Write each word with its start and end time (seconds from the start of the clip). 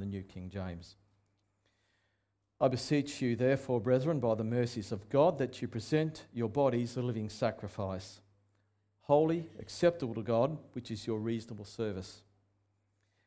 the 0.00 0.06
New 0.06 0.22
King 0.22 0.50
James. 0.50 0.96
I 2.60 2.68
beseech 2.68 3.20
you, 3.20 3.36
therefore, 3.36 3.80
brethren, 3.80 4.18
by 4.18 4.34
the 4.34 4.44
mercies 4.44 4.90
of 4.90 5.08
God, 5.10 5.38
that 5.38 5.60
you 5.60 5.68
present 5.68 6.24
your 6.32 6.48
bodies 6.48 6.96
a 6.96 7.02
living 7.02 7.28
sacrifice, 7.28 8.20
holy, 9.02 9.50
acceptable 9.58 10.14
to 10.14 10.22
God, 10.22 10.56
which 10.72 10.90
is 10.90 11.06
your 11.06 11.18
reasonable 11.18 11.66
service. 11.66 12.22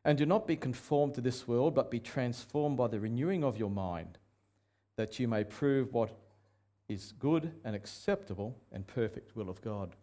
And 0.03 0.17
do 0.17 0.25
not 0.25 0.47
be 0.47 0.55
conformed 0.55 1.13
to 1.15 1.21
this 1.21 1.47
world, 1.47 1.75
but 1.75 1.91
be 1.91 1.99
transformed 1.99 2.77
by 2.77 2.87
the 2.87 2.99
renewing 2.99 3.43
of 3.43 3.57
your 3.57 3.69
mind, 3.69 4.17
that 4.95 5.19
you 5.19 5.27
may 5.27 5.43
prove 5.43 5.93
what 5.93 6.11
is 6.87 7.13
good 7.19 7.51
and 7.63 7.75
acceptable 7.75 8.57
and 8.71 8.87
perfect 8.87 9.35
will 9.35 9.49
of 9.49 9.61
God. 9.61 9.95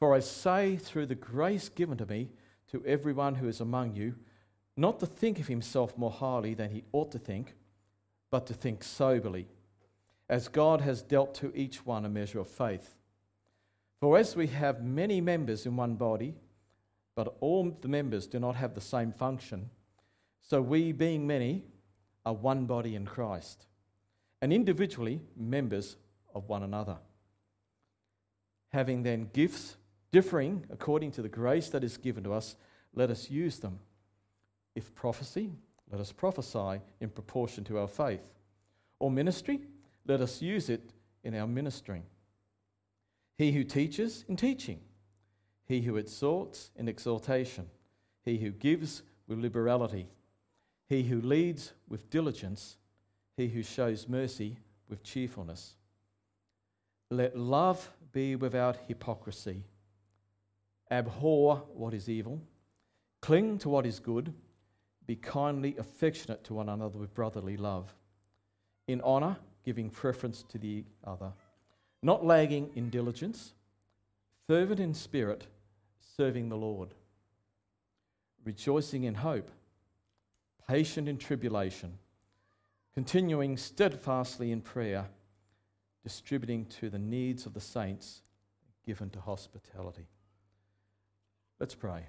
For 0.00 0.14
I 0.14 0.20
say, 0.20 0.76
through 0.76 1.06
the 1.06 1.14
grace 1.14 1.68
given 1.68 1.96
to 1.98 2.06
me, 2.06 2.30
to 2.72 2.84
everyone 2.84 3.36
who 3.36 3.46
is 3.46 3.60
among 3.60 3.94
you, 3.94 4.16
not 4.76 5.00
to 5.00 5.06
think 5.06 5.38
of 5.40 5.48
himself 5.48 5.96
more 5.96 6.10
highly 6.10 6.54
than 6.54 6.70
he 6.70 6.84
ought 6.92 7.10
to 7.12 7.18
think, 7.18 7.54
but 8.30 8.46
to 8.46 8.54
think 8.54 8.84
soberly, 8.84 9.46
as 10.28 10.48
God 10.48 10.80
has 10.82 11.02
dealt 11.02 11.34
to 11.36 11.52
each 11.54 11.86
one 11.86 12.04
a 12.04 12.08
measure 12.08 12.40
of 12.40 12.48
faith. 12.48 12.94
For 14.00 14.18
as 14.18 14.36
we 14.36 14.48
have 14.48 14.84
many 14.84 15.20
members 15.20 15.64
in 15.64 15.76
one 15.76 15.94
body, 15.94 16.34
but 17.14 17.36
all 17.40 17.70
the 17.80 17.88
members 17.88 18.26
do 18.26 18.38
not 18.38 18.56
have 18.56 18.74
the 18.74 18.80
same 18.80 19.12
function, 19.12 19.70
so 20.42 20.60
we, 20.60 20.92
being 20.92 21.26
many, 21.26 21.64
are 22.26 22.34
one 22.34 22.66
body 22.66 22.94
in 22.94 23.06
Christ, 23.06 23.66
and 24.42 24.52
individually 24.52 25.22
members 25.36 25.96
of 26.34 26.48
one 26.48 26.62
another. 26.62 26.98
Having 28.72 29.04
then 29.04 29.30
gifts 29.32 29.76
differing 30.12 30.66
according 30.70 31.12
to 31.12 31.22
the 31.22 31.28
grace 31.28 31.68
that 31.70 31.82
is 31.82 31.96
given 31.96 32.24
to 32.24 32.32
us, 32.32 32.56
let 32.94 33.10
us 33.10 33.30
use 33.30 33.58
them. 33.58 33.78
If 34.76 34.94
prophecy, 34.94 35.50
let 35.90 36.02
us 36.02 36.12
prophesy 36.12 36.82
in 37.00 37.08
proportion 37.08 37.64
to 37.64 37.78
our 37.78 37.88
faith. 37.88 38.20
Or 39.00 39.10
ministry, 39.10 39.62
let 40.06 40.20
us 40.20 40.42
use 40.42 40.68
it 40.68 40.92
in 41.24 41.34
our 41.34 41.46
ministering. 41.46 42.04
He 43.38 43.52
who 43.52 43.64
teaches, 43.64 44.24
in 44.28 44.36
teaching. 44.36 44.80
He 45.64 45.80
who 45.80 45.96
exhorts, 45.96 46.70
in 46.76 46.90
exhortation. 46.90 47.70
He 48.22 48.36
who 48.36 48.50
gives, 48.50 49.02
with 49.26 49.38
liberality. 49.38 50.08
He 50.88 51.04
who 51.04 51.22
leads, 51.22 51.72
with 51.88 52.10
diligence. 52.10 52.76
He 53.34 53.48
who 53.48 53.62
shows 53.62 54.06
mercy, 54.06 54.58
with 54.90 55.02
cheerfulness. 55.02 55.74
Let 57.10 57.36
love 57.36 57.90
be 58.12 58.36
without 58.36 58.76
hypocrisy. 58.88 59.64
Abhor 60.90 61.62
what 61.72 61.94
is 61.94 62.10
evil. 62.10 62.42
Cling 63.22 63.56
to 63.58 63.70
what 63.70 63.86
is 63.86 64.00
good 64.00 64.34
be 65.06 65.16
kindly 65.16 65.76
affectionate 65.78 66.44
to 66.44 66.54
one 66.54 66.68
another 66.68 66.98
with 66.98 67.14
brotherly 67.14 67.56
love. 67.56 67.94
In 68.88 69.00
honour, 69.00 69.36
giving 69.64 69.90
preference 69.90 70.42
to 70.48 70.58
the 70.58 70.84
other. 71.04 71.32
Not 72.02 72.24
lagging 72.24 72.70
in 72.74 72.90
diligence. 72.90 73.52
Fervent 74.46 74.80
in 74.80 74.94
spirit, 74.94 75.46
serving 76.16 76.48
the 76.48 76.56
Lord. 76.56 76.94
Rejoicing 78.44 79.04
in 79.04 79.14
hope. 79.14 79.50
Patient 80.68 81.08
in 81.08 81.18
tribulation. 81.18 81.98
Continuing 82.94 83.56
steadfastly 83.56 84.52
in 84.52 84.60
prayer. 84.60 85.06
Distributing 86.04 86.66
to 86.66 86.88
the 86.88 86.98
needs 86.98 87.46
of 87.46 87.54
the 87.54 87.60
saints, 87.60 88.22
given 88.84 89.10
to 89.10 89.20
hospitality. 89.20 90.06
Let's 91.58 91.74
pray. 91.74 92.04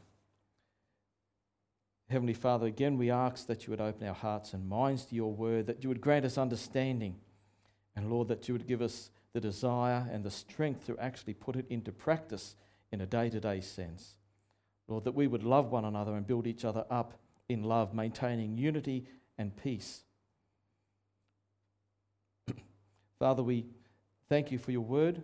Heavenly 2.09 2.33
Father, 2.33 2.67
again 2.67 2.97
we 2.97 3.11
ask 3.11 3.47
that 3.47 3.66
you 3.66 3.72
would 3.72 3.81
open 3.81 4.08
our 4.08 4.13
hearts 4.13 4.53
and 4.53 4.67
minds 4.67 5.03
to 5.05 5.16
your 5.16 5.33
word, 5.33 5.67
that 5.67 5.83
you 5.83 5.89
would 5.89 6.00
grant 6.00 6.23
us 6.23 6.38
understanding, 6.38 7.16
and 7.95 8.09
Lord, 8.09 8.30
that 8.30 8.47
you 8.47 8.53
would 8.53 8.67
give 8.67 8.81
us 8.81 9.09
the 9.33 9.41
desire 9.41 10.08
and 10.11 10.23
the 10.23 10.31
strength 10.31 10.85
to 10.85 10.97
actually 11.00 11.33
put 11.33 11.57
it 11.57 11.66
into 11.69 11.91
practice 11.91 12.56
in 12.91 13.01
a 13.01 13.06
day 13.06 13.29
to 13.29 13.41
day 13.41 13.59
sense. 13.59 14.16
Lord, 14.88 15.03
that 15.03 15.16
we 15.16 15.28
would 15.28 15.44
love 15.44 15.69
one 15.69 15.84
another 15.84 16.16
and 16.16 16.25
build 16.25 16.47
each 16.47 16.63
other 16.63 16.85
up 16.90 17.13
in 17.50 17.63
love, 17.63 17.94
maintaining 17.94 18.57
unity 18.57 19.06
and 19.38 19.53
peace. 19.62 20.03
Father, 23.19 23.44
we 23.44 23.66
thank 24.29 24.50
you 24.50 24.57
for 24.57 24.72
your 24.72 24.81
word. 24.81 25.18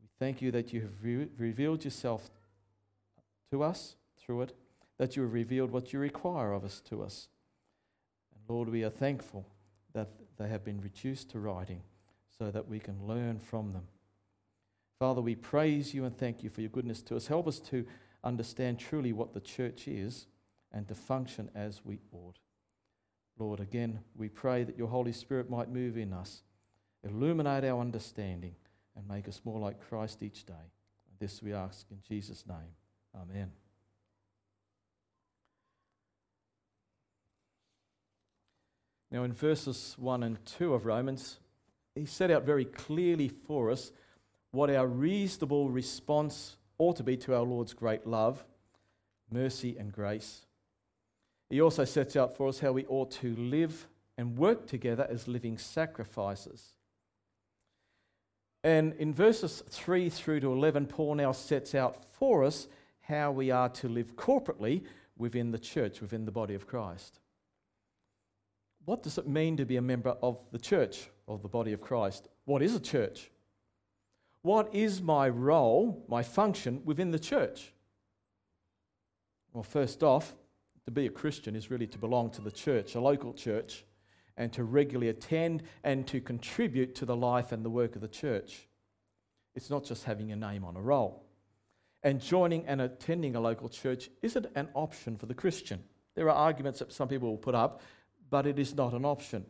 We 0.00 0.08
thank 0.18 0.40
you 0.40 0.50
that 0.52 0.72
you 0.72 0.80
have 0.80 1.02
re- 1.02 1.28
revealed 1.36 1.84
yourself 1.84 2.30
to 3.50 3.62
us 3.62 3.96
through 4.16 4.42
it 4.42 4.54
that 4.98 5.16
you 5.16 5.22
have 5.22 5.32
revealed 5.32 5.70
what 5.70 5.92
you 5.92 5.98
require 5.98 6.52
of 6.52 6.64
us 6.64 6.80
to 6.88 7.02
us. 7.02 7.28
And 8.34 8.42
Lord, 8.48 8.68
we 8.68 8.84
are 8.84 8.90
thankful 8.90 9.46
that 9.92 10.08
they 10.38 10.48
have 10.48 10.64
been 10.64 10.80
reduced 10.80 11.30
to 11.30 11.40
writing 11.40 11.82
so 12.38 12.50
that 12.50 12.68
we 12.68 12.78
can 12.78 13.06
learn 13.06 13.38
from 13.38 13.72
them. 13.72 13.86
Father, 14.98 15.20
we 15.20 15.34
praise 15.34 15.94
you 15.94 16.04
and 16.04 16.16
thank 16.16 16.42
you 16.42 16.50
for 16.50 16.60
your 16.60 16.70
goodness 16.70 17.02
to 17.02 17.16
us. 17.16 17.26
Help 17.26 17.48
us 17.48 17.58
to 17.60 17.84
understand 18.22 18.78
truly 18.78 19.12
what 19.12 19.34
the 19.34 19.40
church 19.40 19.86
is 19.86 20.26
and 20.72 20.88
to 20.88 20.94
function 20.94 21.50
as 21.54 21.84
we 21.84 22.00
ought. 22.12 22.38
Lord, 23.38 23.60
again, 23.60 24.00
we 24.16 24.28
pray 24.28 24.64
that 24.64 24.78
your 24.78 24.88
Holy 24.88 25.12
Spirit 25.12 25.50
might 25.50 25.68
move 25.68 25.96
in 25.96 26.12
us, 26.12 26.42
illuminate 27.02 27.64
our 27.64 27.80
understanding, 27.80 28.54
and 28.96 29.08
make 29.08 29.28
us 29.28 29.40
more 29.44 29.58
like 29.58 29.80
Christ 29.80 30.22
each 30.22 30.46
day. 30.46 30.70
This 31.18 31.42
we 31.42 31.52
ask 31.52 31.86
in 31.90 31.98
Jesus' 32.06 32.44
name. 32.46 32.74
Amen. 33.14 33.63
Now, 39.14 39.22
in 39.22 39.32
verses 39.32 39.94
1 39.96 40.24
and 40.24 40.44
2 40.44 40.74
of 40.74 40.86
Romans, 40.86 41.38
he 41.94 42.04
set 42.04 42.32
out 42.32 42.42
very 42.42 42.64
clearly 42.64 43.28
for 43.28 43.70
us 43.70 43.92
what 44.50 44.70
our 44.70 44.88
reasonable 44.88 45.70
response 45.70 46.56
ought 46.78 46.96
to 46.96 47.04
be 47.04 47.16
to 47.18 47.32
our 47.32 47.44
Lord's 47.44 47.74
great 47.74 48.08
love, 48.08 48.44
mercy, 49.30 49.76
and 49.78 49.92
grace. 49.92 50.46
He 51.48 51.60
also 51.60 51.84
sets 51.84 52.16
out 52.16 52.36
for 52.36 52.48
us 52.48 52.58
how 52.58 52.72
we 52.72 52.86
ought 52.86 53.12
to 53.12 53.36
live 53.36 53.86
and 54.18 54.36
work 54.36 54.66
together 54.66 55.06
as 55.08 55.28
living 55.28 55.58
sacrifices. 55.58 56.72
And 58.64 58.94
in 58.94 59.14
verses 59.14 59.62
3 59.70 60.08
through 60.08 60.40
to 60.40 60.52
11, 60.52 60.86
Paul 60.86 61.14
now 61.14 61.30
sets 61.30 61.72
out 61.72 62.04
for 62.14 62.42
us 62.42 62.66
how 63.02 63.30
we 63.30 63.52
are 63.52 63.68
to 63.68 63.88
live 63.88 64.16
corporately 64.16 64.82
within 65.16 65.52
the 65.52 65.58
church, 65.60 66.00
within 66.00 66.24
the 66.24 66.32
body 66.32 66.56
of 66.56 66.66
Christ 66.66 67.20
what 68.84 69.02
does 69.02 69.18
it 69.18 69.26
mean 69.26 69.56
to 69.56 69.64
be 69.64 69.76
a 69.76 69.82
member 69.82 70.16
of 70.22 70.44
the 70.52 70.58
church, 70.58 71.08
of 71.26 71.42
the 71.42 71.48
body 71.48 71.72
of 71.72 71.80
Christ? 71.80 72.28
What 72.44 72.62
is 72.62 72.74
a 72.74 72.80
church? 72.80 73.30
What 74.42 74.74
is 74.74 75.00
my 75.00 75.28
role, 75.28 76.04
my 76.08 76.22
function 76.22 76.82
within 76.84 77.10
the 77.10 77.18
church? 77.18 77.72
Well, 79.52 79.62
first 79.62 80.02
off, 80.02 80.34
to 80.84 80.90
be 80.90 81.06
a 81.06 81.10
Christian 81.10 81.56
is 81.56 81.70
really 81.70 81.86
to 81.86 81.98
belong 81.98 82.30
to 82.32 82.42
the 82.42 82.50
church, 82.50 82.94
a 82.94 83.00
local 83.00 83.32
church, 83.32 83.84
and 84.36 84.52
to 84.52 84.64
regularly 84.64 85.08
attend 85.08 85.62
and 85.82 86.06
to 86.08 86.20
contribute 86.20 86.94
to 86.96 87.06
the 87.06 87.16
life 87.16 87.52
and 87.52 87.64
the 87.64 87.70
work 87.70 87.94
of 87.94 88.02
the 88.02 88.08
church. 88.08 88.68
It's 89.54 89.70
not 89.70 89.84
just 89.84 90.04
having 90.04 90.32
a 90.32 90.36
name 90.36 90.64
on 90.64 90.76
a 90.76 90.80
roll. 90.80 91.24
And 92.02 92.20
joining 92.20 92.66
and 92.66 92.82
attending 92.82 93.34
a 93.34 93.40
local 93.40 93.70
church 93.70 94.10
isn't 94.20 94.46
an 94.54 94.68
option 94.74 95.16
for 95.16 95.24
the 95.24 95.34
Christian. 95.34 95.82
There 96.14 96.28
are 96.28 96.36
arguments 96.36 96.80
that 96.80 96.92
some 96.92 97.08
people 97.08 97.30
will 97.30 97.38
put 97.38 97.54
up 97.54 97.80
but 98.30 98.46
it 98.46 98.58
is 98.58 98.74
not 98.74 98.92
an 98.92 99.04
option. 99.04 99.44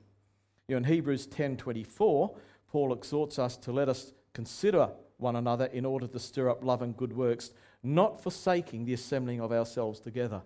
You 0.68 0.74
know, 0.74 0.78
in 0.78 0.84
Hebrews 0.84 1.26
10:24, 1.26 2.36
Paul 2.68 2.92
exhorts 2.92 3.38
us 3.38 3.56
to 3.58 3.72
let 3.72 3.88
us 3.88 4.12
consider 4.32 4.90
one 5.18 5.36
another 5.36 5.66
in 5.66 5.84
order 5.84 6.06
to 6.06 6.18
stir 6.18 6.50
up 6.50 6.64
love 6.64 6.82
and 6.82 6.96
good 6.96 7.14
works, 7.14 7.52
not 7.82 8.22
forsaking 8.22 8.84
the 8.84 8.94
assembling 8.94 9.40
of 9.40 9.52
ourselves 9.52 10.00
together, 10.00 10.42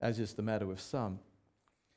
as 0.00 0.18
is 0.18 0.34
the 0.34 0.42
matter 0.42 0.66
with 0.66 0.80
some. 0.80 1.18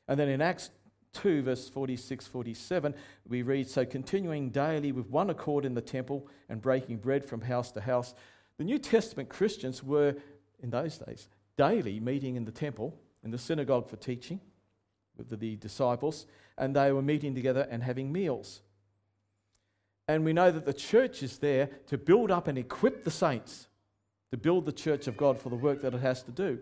And 0.08 0.18
then 0.18 0.28
in 0.28 0.40
Acts 0.40 0.70
2, 1.14 1.42
verse 1.42 1.68
46 1.68 2.26
47, 2.26 2.94
we 3.28 3.42
read, 3.42 3.68
So 3.68 3.84
continuing 3.84 4.50
daily 4.50 4.92
with 4.92 5.08
one 5.08 5.30
accord 5.30 5.64
in 5.64 5.74
the 5.74 5.80
temple 5.80 6.28
and 6.48 6.60
breaking 6.60 6.98
bread 6.98 7.24
from 7.24 7.40
house 7.40 7.70
to 7.72 7.80
house. 7.80 8.14
The 8.58 8.64
New 8.64 8.78
Testament 8.78 9.28
Christians 9.28 9.82
were, 9.82 10.14
in 10.62 10.70
those 10.70 10.98
days, 10.98 11.28
daily 11.56 12.00
meeting 12.00 12.36
in 12.36 12.44
the 12.44 12.52
temple, 12.52 12.98
in 13.22 13.30
the 13.30 13.38
synagogue 13.38 13.88
for 13.88 13.96
teaching, 13.96 14.40
with 15.16 15.28
the 15.38 15.56
disciples, 15.56 16.26
and 16.58 16.74
they 16.74 16.92
were 16.92 17.02
meeting 17.02 17.34
together 17.34 17.66
and 17.70 17.82
having 17.82 18.12
meals. 18.12 18.60
And 20.06 20.24
we 20.24 20.32
know 20.32 20.50
that 20.50 20.66
the 20.66 20.74
church 20.74 21.22
is 21.22 21.38
there 21.38 21.70
to 21.86 21.96
build 21.96 22.30
up 22.30 22.48
and 22.48 22.58
equip 22.58 23.04
the 23.04 23.10
saints, 23.10 23.68
to 24.30 24.36
build 24.36 24.66
the 24.66 24.72
church 24.72 25.06
of 25.06 25.16
God 25.16 25.38
for 25.38 25.48
the 25.48 25.56
work 25.56 25.80
that 25.82 25.94
it 25.94 26.00
has 26.00 26.22
to 26.24 26.30
do. 26.30 26.58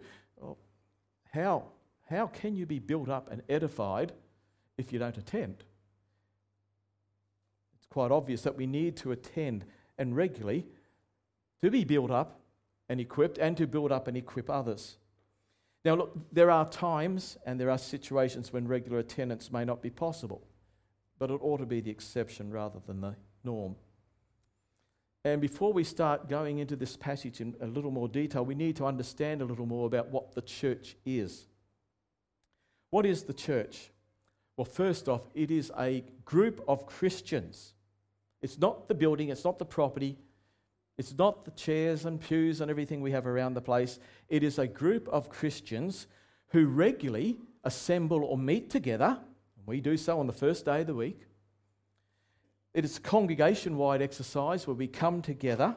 How? 1.32 1.64
How 2.08 2.26
can 2.26 2.54
you 2.54 2.66
be 2.66 2.78
built 2.78 3.08
up 3.08 3.30
and 3.30 3.42
edified 3.48 4.12
if 4.76 4.92
you 4.92 4.98
don't 4.98 5.16
attend? 5.16 5.64
It's 7.76 7.86
quite 7.86 8.10
obvious 8.10 8.42
that 8.42 8.56
we 8.56 8.66
need 8.66 8.96
to 8.98 9.12
attend 9.12 9.64
and 9.98 10.14
regularly 10.14 10.66
to 11.62 11.70
be 11.70 11.84
built 11.84 12.10
up 12.10 12.40
and 12.88 13.00
equipped 13.00 13.38
and 13.38 13.56
to 13.56 13.66
build 13.66 13.90
up 13.90 14.08
and 14.08 14.16
equip 14.16 14.50
others. 14.50 14.98
Now, 15.84 15.94
look, 15.94 16.16
there 16.32 16.50
are 16.50 16.68
times 16.68 17.36
and 17.44 17.58
there 17.58 17.70
are 17.70 17.78
situations 17.78 18.52
when 18.52 18.68
regular 18.68 18.98
attendance 18.98 19.50
may 19.50 19.64
not 19.64 19.82
be 19.82 19.90
possible, 19.90 20.46
but 21.18 21.30
it 21.30 21.38
ought 21.42 21.58
to 21.58 21.66
be 21.66 21.80
the 21.80 21.90
exception 21.90 22.50
rather 22.50 22.78
than 22.86 23.00
the 23.00 23.16
norm. 23.42 23.74
And 25.24 25.40
before 25.40 25.72
we 25.72 25.84
start 25.84 26.28
going 26.28 26.58
into 26.58 26.76
this 26.76 26.96
passage 26.96 27.40
in 27.40 27.54
a 27.60 27.66
little 27.66 27.90
more 27.90 28.08
detail, 28.08 28.44
we 28.44 28.54
need 28.54 28.76
to 28.76 28.86
understand 28.86 29.40
a 29.40 29.44
little 29.44 29.66
more 29.66 29.86
about 29.86 30.08
what 30.08 30.34
the 30.34 30.42
church 30.42 30.96
is. 31.06 31.46
What 32.90 33.06
is 33.06 33.24
the 33.24 33.34
church? 33.34 33.90
Well, 34.56 34.64
first 34.64 35.08
off, 35.08 35.22
it 35.34 35.50
is 35.50 35.72
a 35.78 36.04
group 36.24 36.62
of 36.68 36.86
Christians. 36.86 37.74
It's 38.42 38.58
not 38.58 38.88
the 38.88 38.94
building, 38.94 39.28
it's 39.28 39.44
not 39.44 39.58
the 39.58 39.64
property, 39.64 40.18
it's 40.98 41.16
not 41.16 41.44
the 41.44 41.50
chairs 41.52 42.04
and 42.04 42.20
pews 42.20 42.60
and 42.60 42.70
everything 42.70 43.00
we 43.00 43.12
have 43.12 43.26
around 43.26 43.54
the 43.54 43.62
place. 43.62 43.98
It 44.28 44.42
is 44.42 44.58
a 44.58 44.66
group 44.66 45.08
of 45.08 45.30
Christians 45.30 46.06
who 46.48 46.66
regularly 46.66 47.38
assemble 47.64 48.24
or 48.24 48.36
meet 48.36 48.68
together. 48.68 49.18
We 49.64 49.80
do 49.80 49.96
so 49.96 50.20
on 50.20 50.26
the 50.26 50.32
first 50.32 50.64
day 50.64 50.82
of 50.82 50.86
the 50.86 50.94
week. 50.94 51.20
It 52.74 52.84
is 52.84 52.98
a 52.98 53.00
congregation 53.00 53.76
wide 53.76 54.02
exercise 54.02 54.66
where 54.66 54.76
we 54.76 54.86
come 54.86 55.22
together. 55.22 55.76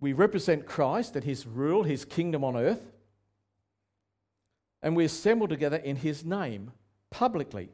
We 0.00 0.12
represent 0.12 0.66
Christ 0.66 1.14
and 1.14 1.24
his 1.24 1.46
rule, 1.46 1.84
his 1.84 2.04
kingdom 2.04 2.44
on 2.44 2.56
earth. 2.56 2.92
And 4.82 4.96
we 4.96 5.04
assemble 5.04 5.48
together 5.48 5.76
in 5.76 5.96
his 5.96 6.24
name 6.24 6.72
publicly. 7.10 7.70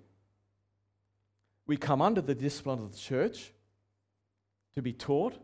We 1.66 1.76
come 1.76 2.02
under 2.02 2.20
the 2.20 2.34
discipline 2.34 2.80
of 2.80 2.92
the 2.92 2.98
church 2.98 3.52
to 4.78 4.82
be 4.82 4.92
taught, 4.92 5.34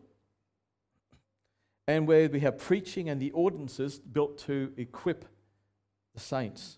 and 1.87 2.07
where 2.07 2.29
we 2.29 2.39
have 2.39 2.57
preaching 2.57 3.09
and 3.09 3.21
the 3.21 3.31
ordinances 3.31 3.99
built 3.99 4.37
to 4.37 4.71
equip 4.77 5.25
the 6.13 6.21
saints. 6.21 6.77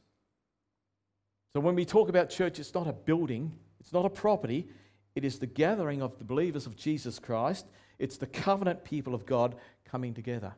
So 1.53 1.59
when 1.59 1.75
we 1.75 1.85
talk 1.85 2.09
about 2.09 2.31
church, 2.31 2.57
it's 2.59 2.73
not 2.73 2.87
a 2.87 2.93
building, 2.93 3.53
it's 3.79 3.93
not 3.93 4.05
a 4.05 4.09
property, 4.09 4.69
it 5.15 5.23
is 5.23 5.37
the 5.37 5.45
gathering 5.45 6.01
of 6.01 6.17
the 6.17 6.23
believers 6.23 6.65
of 6.65 6.75
Jesus 6.75 7.19
Christ, 7.19 7.67
it's 7.99 8.17
the 8.17 8.25
covenant 8.25 8.83
people 8.83 9.13
of 9.13 9.27
God 9.27 9.55
coming 9.85 10.15
together. 10.15 10.55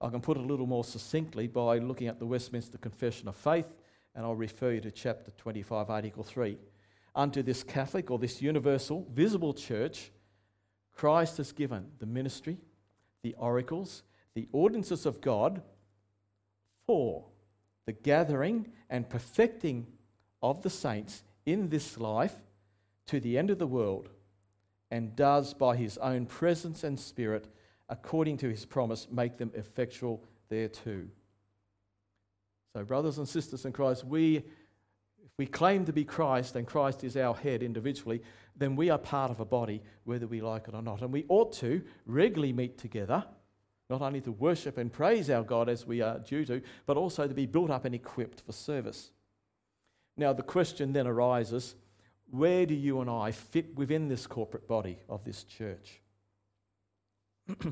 I 0.00 0.08
can 0.08 0.20
put 0.20 0.36
it 0.36 0.42
a 0.42 0.46
little 0.46 0.66
more 0.66 0.82
succinctly 0.82 1.46
by 1.46 1.78
looking 1.78 2.08
at 2.08 2.18
the 2.18 2.26
Westminster 2.26 2.78
Confession 2.78 3.28
of 3.28 3.36
Faith, 3.36 3.68
and 4.16 4.26
I'll 4.26 4.34
refer 4.34 4.72
you 4.72 4.80
to 4.80 4.90
chapter 4.90 5.30
25, 5.30 5.88
Article 5.88 6.24
3. 6.24 6.58
Unto 7.14 7.44
this 7.44 7.62
Catholic 7.62 8.10
or 8.10 8.18
this 8.18 8.42
universal, 8.42 9.06
visible 9.12 9.54
church, 9.54 10.10
Christ 10.94 11.38
has 11.38 11.52
given 11.52 11.86
the 11.98 12.06
ministry, 12.06 12.58
the 13.22 13.34
oracles, 13.38 14.02
the 14.34 14.48
ordinances 14.52 15.06
of 15.06 15.20
God 15.20 15.62
for 16.86 17.24
the 17.86 17.92
gathering 17.92 18.68
and 18.88 19.08
perfecting 19.08 19.86
of 20.42 20.62
the 20.62 20.70
saints 20.70 21.22
in 21.46 21.68
this 21.68 21.98
life 21.98 22.34
to 23.06 23.20
the 23.20 23.36
end 23.36 23.50
of 23.50 23.58
the 23.58 23.66
world, 23.66 24.08
and 24.90 25.14
does 25.16 25.52
by 25.52 25.76
his 25.76 25.98
own 25.98 26.26
presence 26.26 26.84
and 26.84 26.98
spirit, 26.98 27.48
according 27.88 28.38
to 28.38 28.48
his 28.48 28.64
promise, 28.64 29.08
make 29.10 29.36
them 29.36 29.50
effectual 29.54 30.22
thereto. 30.48 31.02
So, 32.72 32.84
brothers 32.84 33.18
and 33.18 33.28
sisters 33.28 33.64
in 33.64 33.72
Christ, 33.72 34.04
we, 34.04 34.38
if 34.38 35.32
we 35.38 35.46
claim 35.46 35.84
to 35.84 35.92
be 35.92 36.04
Christ 36.04 36.56
and 36.56 36.66
Christ 36.66 37.04
is 37.04 37.16
our 37.16 37.34
head 37.34 37.62
individually, 37.62 38.22
then 38.56 38.76
we 38.76 38.90
are 38.90 38.98
part 38.98 39.30
of 39.30 39.40
a 39.40 39.44
body, 39.44 39.82
whether 40.04 40.26
we 40.26 40.40
like 40.40 40.68
it 40.68 40.74
or 40.74 40.82
not. 40.82 41.02
And 41.02 41.12
we 41.12 41.24
ought 41.28 41.52
to 41.54 41.82
regularly 42.06 42.52
meet 42.52 42.78
together, 42.78 43.24
not 43.90 44.02
only 44.02 44.20
to 44.22 44.32
worship 44.32 44.78
and 44.78 44.92
praise 44.92 45.28
our 45.30 45.42
God 45.42 45.68
as 45.68 45.86
we 45.86 46.00
are 46.00 46.18
due 46.18 46.44
to, 46.46 46.62
but 46.86 46.96
also 46.96 47.26
to 47.26 47.34
be 47.34 47.46
built 47.46 47.70
up 47.70 47.84
and 47.84 47.94
equipped 47.94 48.40
for 48.40 48.52
service. 48.52 49.10
Now, 50.16 50.32
the 50.32 50.42
question 50.42 50.92
then 50.92 51.06
arises 51.06 51.74
where 52.30 52.66
do 52.66 52.74
you 52.74 53.00
and 53.00 53.10
I 53.10 53.32
fit 53.32 53.76
within 53.76 54.08
this 54.08 54.26
corporate 54.26 54.66
body 54.66 54.98
of 55.08 55.24
this 55.24 55.44
church? 55.44 56.00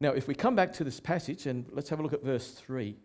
now, 0.00 0.12
if 0.12 0.28
we 0.28 0.34
come 0.34 0.54
back 0.54 0.72
to 0.74 0.84
this 0.84 1.00
passage 1.00 1.46
and 1.46 1.66
let's 1.72 1.88
have 1.88 1.98
a 1.98 2.02
look 2.02 2.12
at 2.12 2.22
verse 2.22 2.52
3. 2.52 2.96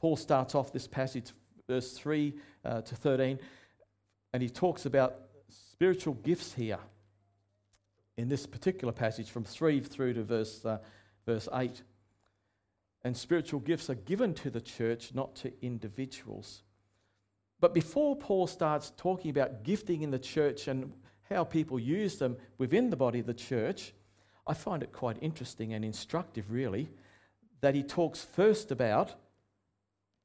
Paul 0.00 0.16
starts 0.16 0.54
off 0.54 0.72
this 0.72 0.86
passage, 0.86 1.32
verse 1.68 1.92
3 1.92 2.34
uh, 2.64 2.80
to 2.80 2.94
13, 2.94 3.38
and 4.32 4.42
he 4.42 4.48
talks 4.48 4.86
about 4.86 5.29
spiritual 5.80 6.12
gifts 6.12 6.52
here 6.52 6.78
in 8.18 8.28
this 8.28 8.44
particular 8.44 8.92
passage 8.92 9.30
from 9.30 9.44
3 9.44 9.80
through 9.80 10.12
to 10.12 10.22
verse, 10.22 10.62
uh, 10.66 10.76
verse 11.24 11.48
8. 11.54 11.82
And 13.02 13.16
spiritual 13.16 13.60
gifts 13.60 13.88
are 13.88 13.94
given 13.94 14.34
to 14.34 14.50
the 14.50 14.60
church, 14.60 15.14
not 15.14 15.34
to 15.36 15.54
individuals. 15.62 16.64
But 17.60 17.72
before 17.72 18.14
Paul 18.14 18.46
starts 18.46 18.92
talking 18.94 19.30
about 19.30 19.62
gifting 19.62 20.02
in 20.02 20.10
the 20.10 20.18
church 20.18 20.68
and 20.68 20.92
how 21.30 21.44
people 21.44 21.78
use 21.80 22.18
them 22.18 22.36
within 22.58 22.90
the 22.90 22.96
body 22.96 23.20
of 23.20 23.26
the 23.26 23.32
church, 23.32 23.94
I 24.46 24.52
find 24.52 24.82
it 24.82 24.92
quite 24.92 25.16
interesting 25.22 25.72
and 25.72 25.82
instructive, 25.82 26.50
really, 26.50 26.90
that 27.62 27.74
he 27.74 27.82
talks 27.82 28.22
first 28.22 28.70
about 28.70 29.14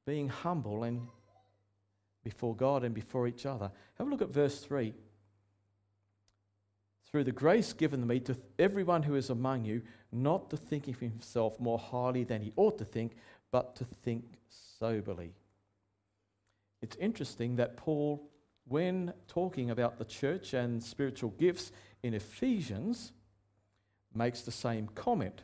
being 0.05 0.27
humble 0.27 0.83
and 0.83 1.07
before 2.25 2.57
God 2.57 2.83
and 2.83 2.93
before 2.93 3.25
each 3.25 3.45
other. 3.45 3.71
Have 3.97 4.07
a 4.07 4.09
look 4.09 4.21
at 4.21 4.33
verse 4.33 4.59
3 4.59 4.93
through 7.15 7.23
the 7.23 7.31
grace 7.31 7.71
given 7.71 8.05
me 8.05 8.19
to 8.19 8.35
everyone 8.59 9.01
who 9.01 9.15
is 9.15 9.29
among 9.29 9.63
you, 9.63 9.81
not 10.11 10.49
to 10.49 10.57
think 10.57 10.89
of 10.89 10.99
himself 10.99 11.57
more 11.61 11.79
highly 11.79 12.25
than 12.25 12.41
he 12.41 12.51
ought 12.57 12.77
to 12.77 12.83
think, 12.83 13.13
but 13.51 13.73
to 13.73 13.85
think 13.85 14.25
soberly. 14.49 15.31
It's 16.81 16.97
interesting 16.97 17.55
that 17.55 17.77
Paul, 17.77 18.29
when 18.67 19.13
talking 19.29 19.69
about 19.69 19.97
the 19.97 20.03
church 20.03 20.53
and 20.53 20.83
spiritual 20.83 21.29
gifts 21.39 21.71
in 22.03 22.13
Ephesians, 22.13 23.13
makes 24.13 24.41
the 24.41 24.51
same 24.51 24.89
comment 24.89 25.43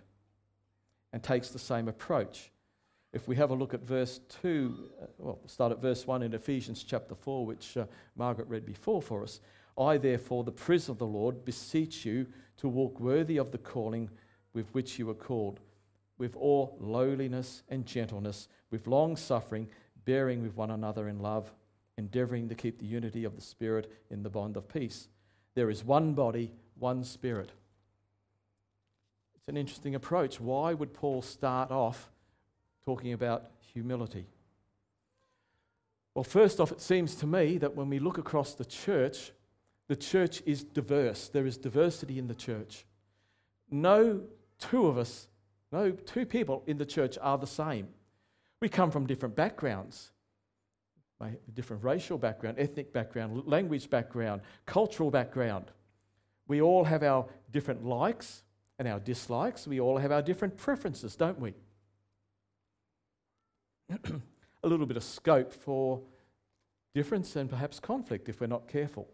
and 1.14 1.24
takes 1.24 1.52
the 1.52 1.58
same 1.58 1.88
approach. 1.88 2.52
If 3.14 3.30
we 3.30 3.38
have 3.38 3.50
a 3.50 3.56
look 3.56 3.74
at 3.74 3.82
verse 3.82 4.20
2, 4.42 4.90
uh, 5.02 5.06
well, 5.20 5.40
start 5.48 5.72
at 5.72 5.82
verse 5.82 6.06
1 6.06 6.22
in 6.22 6.34
Ephesians 6.34 6.84
chapter 6.84 7.16
4, 7.16 7.46
which 7.46 7.78
uh, 7.78 7.86
Margaret 8.18 8.50
read 8.50 8.66
before 8.66 9.02
for 9.02 9.24
us. 9.24 9.40
I, 9.78 9.98
therefore, 9.98 10.44
the 10.44 10.52
prisoner 10.52 10.94
of 10.94 11.00
the 11.00 11.06
Lord, 11.06 11.46
beseech 11.46 12.06
you 12.06 12.28
to 12.58 12.68
walk 12.68 13.00
worthy 13.00 13.38
of 13.38 13.52
the 13.52 13.58
calling 13.58 14.10
with 14.54 14.68
which 14.74 15.00
you 15.00 15.06
were 15.06 15.14
called, 15.14 15.60
with 16.18 16.36
all 16.36 16.78
lowliness 16.80 17.64
and 17.70 17.86
gentleness, 17.86 18.48
with 18.70 18.88
long 18.88 19.16
suffering, 19.16 19.68
bearing 20.06 20.42
with 20.42 20.56
one 20.56 20.72
another 20.72 21.08
in 21.08 21.20
love, 21.20 21.52
endeavoring 21.98 22.50
to 22.50 22.56
keep 22.56 22.80
the 22.80 22.86
unity 22.86 23.24
of 23.24 23.36
the 23.36 23.42
Spirit 23.42 23.92
in 24.10 24.24
the 24.24 24.30
bond 24.30 24.58
of 24.58 24.68
peace. 24.68 25.08
There 25.56 25.70
is 25.70 25.84
one 25.84 26.14
body, 26.14 26.52
one 26.78 27.04
Spirit. 27.04 27.52
It's 29.36 29.48
an 29.48 29.58
interesting 29.58 29.96
approach. 29.96 30.40
Why 30.40 30.74
would 30.74 30.94
Paul 30.94 31.22
start 31.22 31.72
off 31.72 32.10
talking 32.86 33.14
about 33.14 33.50
humility? 33.74 34.28
Well, 36.14 36.24
first 36.24 36.60
off, 36.60 36.72
it 36.72 36.82
seems 36.82 37.16
to 37.16 37.28
me 37.28 37.58
that 37.58 37.76
when 37.76 37.90
we 37.90 38.00
look 38.00 38.18
across 38.18 38.54
the 38.54 38.66
church, 38.66 39.32
the 39.92 39.98
church 39.98 40.42
is 40.46 40.64
diverse. 40.64 41.28
There 41.28 41.46
is 41.46 41.58
diversity 41.58 42.18
in 42.18 42.28
the 42.30 42.34
church. 42.34 42.86
No 43.70 44.22
two 44.58 44.88
of 44.88 44.98
us, 44.98 45.28
no 45.70 45.92
two 45.92 46.26
people 46.26 46.64
in 46.66 46.78
the 46.78 46.86
church 46.86 47.18
are 47.22 47.38
the 47.38 47.46
same. 47.46 47.90
We 48.62 48.70
come 48.70 48.90
from 48.90 49.06
different 49.06 49.36
backgrounds 49.36 50.12
different 51.54 51.84
racial 51.84 52.18
background, 52.18 52.58
ethnic 52.58 52.94
background, 52.94 53.44
language 53.46 53.90
background, 53.90 54.42
cultural 54.66 55.12
background. 55.12 55.66
We 56.48 56.62
all 56.62 56.86
have 56.86 57.04
our 57.04 57.26
different 57.52 57.86
likes 57.86 58.44
and 58.80 58.88
our 58.88 59.00
dislikes. 59.00 59.68
We 59.68 59.82
all 59.82 59.98
have 59.98 60.12
our 60.12 60.22
different 60.22 60.56
preferences, 60.56 61.18
don't 61.18 61.40
we? 61.40 61.54
A 64.64 64.68
little 64.68 64.86
bit 64.86 64.96
of 64.96 65.04
scope 65.04 65.52
for 65.52 66.02
difference 66.96 67.36
and 67.36 67.50
perhaps 67.50 67.80
conflict 67.82 68.30
if 68.30 68.40
we're 68.40 68.48
not 68.48 68.70
careful. 68.70 69.10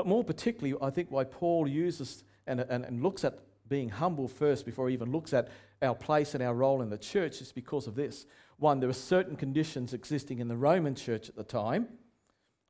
But 0.00 0.06
more 0.06 0.24
particularly, 0.24 0.74
I 0.80 0.88
think 0.88 1.10
why 1.10 1.24
Paul 1.24 1.68
uses 1.68 2.24
and, 2.46 2.60
and, 2.60 2.86
and 2.86 3.02
looks 3.02 3.22
at 3.22 3.38
being 3.68 3.90
humble 3.90 4.28
first 4.28 4.64
before 4.64 4.88
he 4.88 4.94
even 4.94 5.12
looks 5.12 5.34
at 5.34 5.48
our 5.82 5.94
place 5.94 6.32
and 6.32 6.42
our 6.42 6.54
role 6.54 6.80
in 6.80 6.88
the 6.88 6.96
church 6.96 7.42
is 7.42 7.52
because 7.52 7.86
of 7.86 7.96
this. 7.96 8.24
One, 8.56 8.80
there 8.80 8.88
were 8.88 8.94
certain 8.94 9.36
conditions 9.36 9.92
existing 9.92 10.38
in 10.38 10.48
the 10.48 10.56
Roman 10.56 10.94
church 10.94 11.28
at 11.28 11.36
the 11.36 11.44
time 11.44 11.86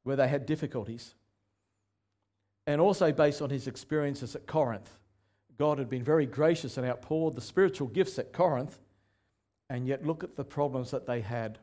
where 0.02 0.16
they 0.16 0.26
had 0.26 0.44
difficulties. 0.44 1.14
And 2.66 2.80
also 2.80 3.12
based 3.12 3.40
on 3.40 3.50
his 3.50 3.68
experiences 3.68 4.34
at 4.34 4.48
Corinth. 4.48 4.98
God 5.56 5.78
had 5.78 5.88
been 5.88 6.02
very 6.02 6.26
gracious 6.26 6.78
and 6.78 6.84
outpoured 6.84 7.36
the 7.36 7.40
spiritual 7.40 7.86
gifts 7.86 8.18
at 8.18 8.32
Corinth, 8.32 8.80
and 9.68 9.86
yet 9.86 10.04
look 10.04 10.24
at 10.24 10.34
the 10.34 10.42
problems 10.42 10.90
that 10.90 11.06
they 11.06 11.20
had. 11.20 11.60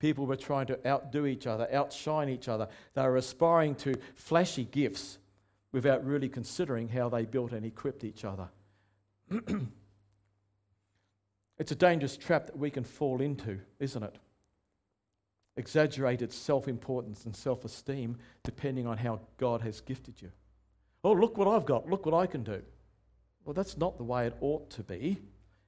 People 0.00 0.26
were 0.26 0.36
trying 0.36 0.66
to 0.66 0.88
outdo 0.88 1.26
each 1.26 1.46
other, 1.46 1.68
outshine 1.72 2.28
each 2.28 2.48
other. 2.48 2.66
They 2.94 3.02
were 3.02 3.16
aspiring 3.16 3.76
to 3.76 3.94
flashy 4.16 4.64
gifts 4.64 5.18
without 5.70 6.04
really 6.04 6.28
considering 6.28 6.88
how 6.88 7.08
they 7.08 7.24
built 7.24 7.52
and 7.52 7.64
equipped 7.64 8.02
each 8.02 8.24
other. 8.24 8.48
It's 11.60 11.72
a 11.72 11.76
dangerous 11.76 12.16
trap 12.16 12.46
that 12.46 12.58
we 12.58 12.70
can 12.70 12.84
fall 12.84 13.20
into, 13.20 13.60
isn't 13.78 14.02
it? 14.02 14.16
Exaggerated 15.58 16.32
self 16.32 16.66
importance 16.66 17.26
and 17.26 17.36
self 17.36 17.66
esteem 17.66 18.16
depending 18.42 18.86
on 18.86 18.96
how 18.96 19.20
God 19.36 19.60
has 19.60 19.82
gifted 19.82 20.22
you. 20.22 20.30
Oh, 21.04 21.12
look 21.12 21.36
what 21.36 21.48
I've 21.48 21.66
got. 21.66 21.86
Look 21.86 22.06
what 22.06 22.14
I 22.14 22.26
can 22.26 22.42
do. 22.42 22.62
Well, 23.44 23.52
that's 23.52 23.76
not 23.76 23.98
the 23.98 24.04
way 24.04 24.26
it 24.26 24.36
ought 24.40 24.70
to 24.70 24.82
be, 24.82 25.18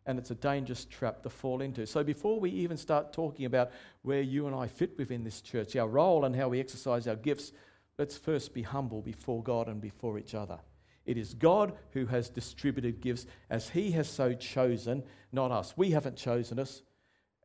and 0.07 0.19
it's 0.19 0.31
a 0.31 0.35
dangerous 0.35 0.85
trap 0.85 1.23
to 1.23 1.31
fall 1.31 1.61
into. 1.61 1.87
So, 1.87 2.03
before 2.03 2.41
we 2.41 2.51
even 2.51 2.77
start 2.77 3.13
talking 3.13 3.45
about 3.45 3.71
where 4.03 4.23
you 4.23 4.47
and 4.47 4.55
I 4.55 4.67
fit 4.67 4.99
within 4.99 5.25
this 5.25 5.41
church, 5.41 5.77
our 5.77 5.89
role 5.89 6.25
and 6.25 6.35
how 6.35 6.49
we 6.49 6.61
exercise 6.61 7.07
our 7.07 7.17
gifts, 7.17 7.53
let's 7.99 8.17
first 8.17 8.53
be 8.53 8.63
humble 8.63 9.03
before 9.03 9.43
God 9.43 9.69
and 9.69 9.81
before 9.81 10.19
each 10.19 10.35
other. 10.35 10.59
It 11.05 11.17
is 11.17 11.35
God 11.35 11.75
who 11.93 12.07
has 12.07 12.29
distributed 12.29 13.01
gifts 13.01 13.27
as 13.51 13.71
He 13.71 13.93
has 13.93 14.09
so 14.09 14.35
chosen, 14.35 15.03
not 15.33 15.51
us. 15.51 15.75
We 15.77 15.91
haven't 15.91 16.17
chosen 16.17 16.59
us, 16.59 16.83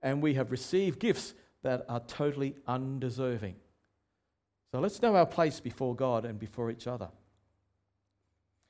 and 0.02 0.22
we 0.22 0.36
have 0.36 0.52
received 0.52 1.00
gifts 1.00 1.34
that 1.64 1.86
are 1.90 2.02
totally 2.02 2.56
undeserving. 2.68 3.56
So 4.72 4.80
let's 4.80 5.02
know 5.02 5.16
our 5.16 5.26
place 5.26 5.60
before 5.60 5.96
God 5.96 6.26
and 6.26 6.40
before 6.40 6.70
each 6.70 6.88
other. 6.88 7.10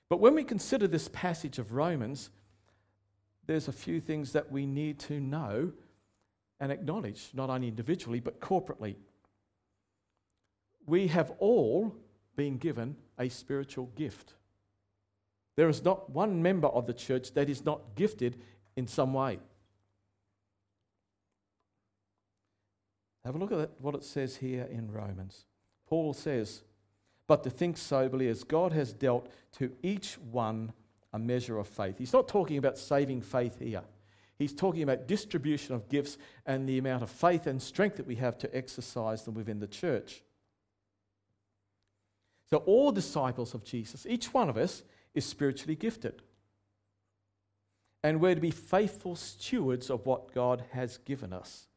But 0.09 0.19
when 0.19 0.35
we 0.35 0.43
consider 0.43 0.87
this 0.87 1.09
passage 1.09 1.59
of 1.59 1.73
Romans, 1.73 2.29
there's 3.47 3.67
a 3.67 3.73
few 3.73 3.99
things 3.99 4.33
that 4.33 4.51
we 4.51 4.65
need 4.65 4.99
to 4.99 5.19
know 5.19 5.71
and 6.59 6.71
acknowledge, 6.71 7.29
not 7.33 7.49
only 7.49 7.67
individually, 7.67 8.19
but 8.19 8.39
corporately. 8.39 8.95
We 10.85 11.07
have 11.07 11.31
all 11.39 11.95
been 12.35 12.57
given 12.57 12.95
a 13.17 13.29
spiritual 13.29 13.87
gift. 13.95 14.33
There 15.55 15.69
is 15.69 15.83
not 15.83 16.09
one 16.09 16.41
member 16.41 16.67
of 16.67 16.85
the 16.85 16.93
church 16.93 17.33
that 17.33 17.49
is 17.49 17.65
not 17.65 17.95
gifted 17.95 18.41
in 18.75 18.87
some 18.87 19.13
way. 19.13 19.39
Have 23.25 23.35
a 23.35 23.39
look 23.39 23.51
at 23.51 23.71
what 23.79 23.95
it 23.95 24.03
says 24.03 24.37
here 24.37 24.67
in 24.71 24.91
Romans. 24.91 25.45
Paul 25.87 26.13
says, 26.13 26.63
But 27.27 27.43
to 27.43 27.49
think 27.49 27.77
soberly 27.77 28.27
as 28.29 28.43
God 28.43 28.71
has 28.71 28.93
dealt 28.93 29.29
to 29.53 29.71
each 29.81 30.17
one 30.31 30.73
a 31.17 31.19
measure 31.19 31.57
of 31.57 31.67
faith. 31.67 31.97
He's 31.97 32.13
not 32.13 32.27
talking 32.27 32.57
about 32.57 32.77
saving 32.77 33.21
faith 33.21 33.59
here. 33.59 33.81
He's 34.37 34.53
talking 34.53 34.83
about 34.83 35.07
distribution 35.07 35.73
of 35.73 35.89
gifts 35.89 36.19
and 36.45 36.69
the 36.69 36.77
amount 36.77 37.01
of 37.01 37.09
faith 37.09 37.47
and 37.47 37.59
strength 37.59 37.97
that 37.97 38.05
we 38.05 38.15
have 38.15 38.37
to 38.37 38.55
exercise 38.55 39.23
them 39.23 39.33
within 39.33 39.59
the 39.59 39.67
church. 39.67 40.21
So, 42.51 42.57
all 42.57 42.91
disciples 42.91 43.55
of 43.55 43.63
Jesus, 43.63 44.05
each 44.05 44.31
one 44.31 44.47
of 44.47 44.57
us, 44.57 44.83
is 45.15 45.25
spiritually 45.25 45.75
gifted. 45.75 46.21
And 48.03 48.21
we're 48.21 48.35
to 48.35 48.41
be 48.41 48.51
faithful 48.51 49.15
stewards 49.15 49.89
of 49.89 50.05
what 50.05 50.33
God 50.35 50.65
has 50.71 50.99
given 50.99 51.33
us. 51.33 51.67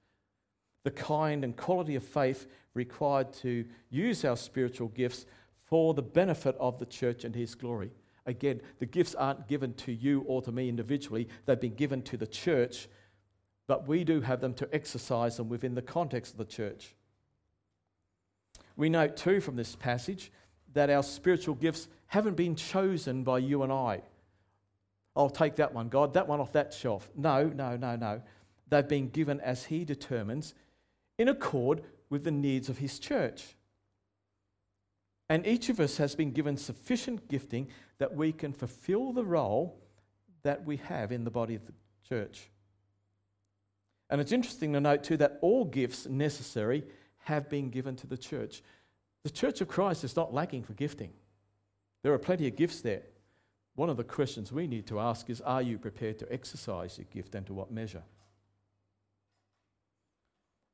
The 0.84 0.90
kind 0.90 1.44
and 1.44 1.56
quality 1.56 1.96
of 1.96 2.04
faith 2.04 2.46
required 2.74 3.32
to 3.32 3.64
use 3.88 4.22
our 4.24 4.36
spiritual 4.36 4.88
gifts 4.88 5.24
for 5.64 5.94
the 5.94 6.02
benefit 6.02 6.56
of 6.60 6.78
the 6.78 6.86
church 6.86 7.24
and 7.24 7.34
His 7.34 7.54
glory. 7.54 7.90
Again, 8.30 8.62
the 8.78 8.86
gifts 8.86 9.16
aren't 9.16 9.48
given 9.48 9.74
to 9.74 9.92
you 9.92 10.20
or 10.26 10.40
to 10.42 10.52
me 10.52 10.68
individually, 10.68 11.28
they've 11.44 11.60
been 11.60 11.74
given 11.74 12.00
to 12.02 12.16
the 12.16 12.26
church, 12.26 12.88
but 13.66 13.88
we 13.88 14.04
do 14.04 14.20
have 14.20 14.40
them 14.40 14.54
to 14.54 14.68
exercise 14.72 15.36
them 15.36 15.48
within 15.48 15.74
the 15.74 15.82
context 15.82 16.32
of 16.32 16.38
the 16.38 16.44
church. 16.44 16.94
We 18.76 18.88
note 18.88 19.16
too 19.16 19.40
from 19.40 19.56
this 19.56 19.74
passage 19.74 20.30
that 20.74 20.90
our 20.90 21.02
spiritual 21.02 21.56
gifts 21.56 21.88
haven't 22.06 22.36
been 22.36 22.54
chosen 22.54 23.24
by 23.24 23.38
you 23.38 23.64
and 23.64 23.72
I. 23.72 24.02
I'll 25.16 25.28
take 25.28 25.56
that 25.56 25.74
one, 25.74 25.88
God, 25.88 26.14
that 26.14 26.28
one 26.28 26.40
off 26.40 26.52
that 26.52 26.72
shelf. 26.72 27.10
No, 27.16 27.48
no, 27.48 27.76
no, 27.76 27.96
no. 27.96 28.22
They've 28.68 28.86
been 28.86 29.08
given 29.08 29.40
as 29.40 29.64
He 29.64 29.84
determines 29.84 30.54
in 31.18 31.28
accord 31.28 31.82
with 32.08 32.22
the 32.22 32.30
needs 32.30 32.68
of 32.68 32.78
His 32.78 33.00
church. 33.00 33.56
And 35.30 35.46
each 35.46 35.68
of 35.68 35.78
us 35.78 35.96
has 35.98 36.16
been 36.16 36.32
given 36.32 36.56
sufficient 36.56 37.28
gifting 37.28 37.68
that 37.98 38.16
we 38.16 38.32
can 38.32 38.52
fulfill 38.52 39.12
the 39.12 39.24
role 39.24 39.80
that 40.42 40.66
we 40.66 40.78
have 40.78 41.12
in 41.12 41.22
the 41.22 41.30
body 41.30 41.54
of 41.54 41.64
the 41.66 41.72
church. 42.06 42.50
And 44.10 44.20
it's 44.20 44.32
interesting 44.32 44.72
to 44.72 44.80
note, 44.80 45.04
too, 45.04 45.16
that 45.18 45.38
all 45.40 45.64
gifts 45.64 46.06
necessary 46.06 46.82
have 47.26 47.48
been 47.48 47.70
given 47.70 47.94
to 47.96 48.08
the 48.08 48.16
church. 48.16 48.60
The 49.22 49.30
church 49.30 49.60
of 49.60 49.68
Christ 49.68 50.02
is 50.02 50.16
not 50.16 50.34
lacking 50.34 50.64
for 50.64 50.72
gifting. 50.72 51.12
There 52.02 52.12
are 52.12 52.18
plenty 52.18 52.48
of 52.48 52.56
gifts 52.56 52.80
there. 52.80 53.02
One 53.76 53.88
of 53.88 53.96
the 53.96 54.04
questions 54.04 54.50
we 54.50 54.66
need 54.66 54.88
to 54.88 54.98
ask 54.98 55.30
is 55.30 55.40
Are 55.42 55.62
you 55.62 55.78
prepared 55.78 56.18
to 56.18 56.32
exercise 56.32 56.98
your 56.98 57.06
gift 57.08 57.36
and 57.36 57.46
to 57.46 57.54
what 57.54 57.70
measure? 57.70 58.02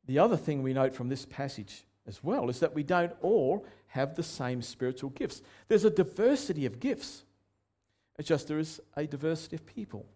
The 0.06 0.18
other 0.18 0.38
thing 0.38 0.62
we 0.62 0.72
note 0.72 0.94
from 0.94 1.10
this 1.10 1.26
passage 1.26 1.84
as 2.06 2.22
well 2.22 2.48
is 2.48 2.60
that 2.60 2.74
we 2.74 2.82
don't 2.82 3.12
all 3.20 3.66
have 3.88 4.14
the 4.14 4.22
same 4.22 4.62
spiritual 4.62 5.10
gifts. 5.10 5.42
There's 5.68 5.84
a 5.84 5.90
diversity 5.90 6.66
of 6.66 6.80
gifts, 6.80 7.24
it's 8.18 8.28
just 8.28 8.48
there 8.48 8.58
is 8.58 8.80
a 8.96 9.06
diversity 9.06 9.56
of 9.56 9.66
people. 9.66 10.06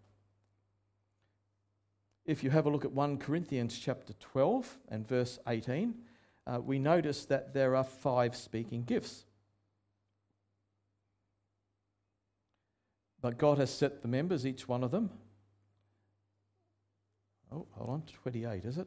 If 2.25 2.45
you 2.45 2.51
have 2.51 2.67
a 2.67 2.71
look 2.71 2.85
at 2.85 2.93
1 2.93 3.19
Corinthians 3.19 3.79
chapter 3.79 4.13
12 4.15 4.79
and 4.89 5.07
verse 5.07 5.39
18, 5.47 5.95
uh, 6.47 6.61
we 6.61 6.79
notice 6.79 7.25
that 7.27 7.53
there 7.55 7.77
are 7.77 7.85
five 7.85 8.37
speaking 8.37 8.85
gifts. 8.85 9.25
But 13.21 13.37
God 13.37 13.59
has 13.59 13.71
set 13.71 14.01
the 14.01 14.09
members, 14.09 14.47
each 14.47 14.67
one 14.67 14.83
of 14.83 14.91
them. 14.91 15.11
Oh, 17.53 17.67
hold 17.73 17.91
on, 17.91 18.03
28, 18.23 18.65
is 18.65 18.79
it? 18.79 18.87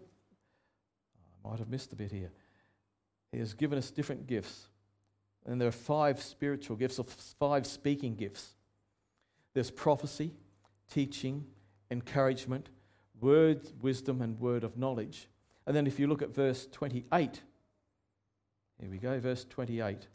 I 1.43 1.49
might 1.49 1.59
have 1.59 1.69
missed 1.69 1.93
a 1.93 1.95
bit 1.95 2.11
here. 2.11 2.31
He 3.33 3.39
has 3.39 3.55
given 3.55 3.79
us 3.79 3.89
different 3.89 4.27
gifts. 4.27 4.67
And 5.45 5.59
there 5.59 5.67
are 5.67 5.71
five 5.71 6.21
spiritual 6.21 6.77
gifts, 6.77 6.99
or 6.99 7.05
five 7.39 7.65
speaking 7.65 8.15
gifts. 8.15 8.53
There's 9.53 9.71
prophecy, 9.71 10.31
teaching, 10.89 11.45
encouragement, 11.89 12.69
word, 13.19 13.61
wisdom, 13.81 14.21
and 14.21 14.39
word 14.39 14.63
of 14.63 14.77
knowledge. 14.77 15.27
And 15.65 15.75
then 15.75 15.87
if 15.87 15.99
you 15.99 16.07
look 16.07 16.21
at 16.21 16.33
verse 16.33 16.67
28, 16.71 17.41
here 18.79 18.89
we 18.89 18.99
go, 18.99 19.19
verse 19.19 19.45
28. 19.49 20.07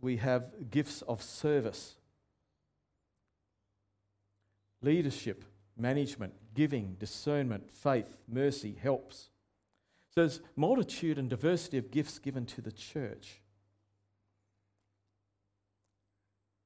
We 0.00 0.16
have 0.16 0.70
gifts 0.70 1.02
of 1.02 1.22
service 1.22 1.94
leadership, 4.80 5.44
management, 5.76 6.34
giving, 6.54 6.96
discernment, 6.98 7.70
faith, 7.70 8.20
mercy, 8.28 8.76
helps. 8.80 9.30
There's 10.18 10.40
multitude 10.56 11.16
and 11.16 11.30
diversity 11.30 11.78
of 11.78 11.92
gifts 11.92 12.18
given 12.18 12.44
to 12.46 12.60
the 12.60 12.72
church. 12.72 13.40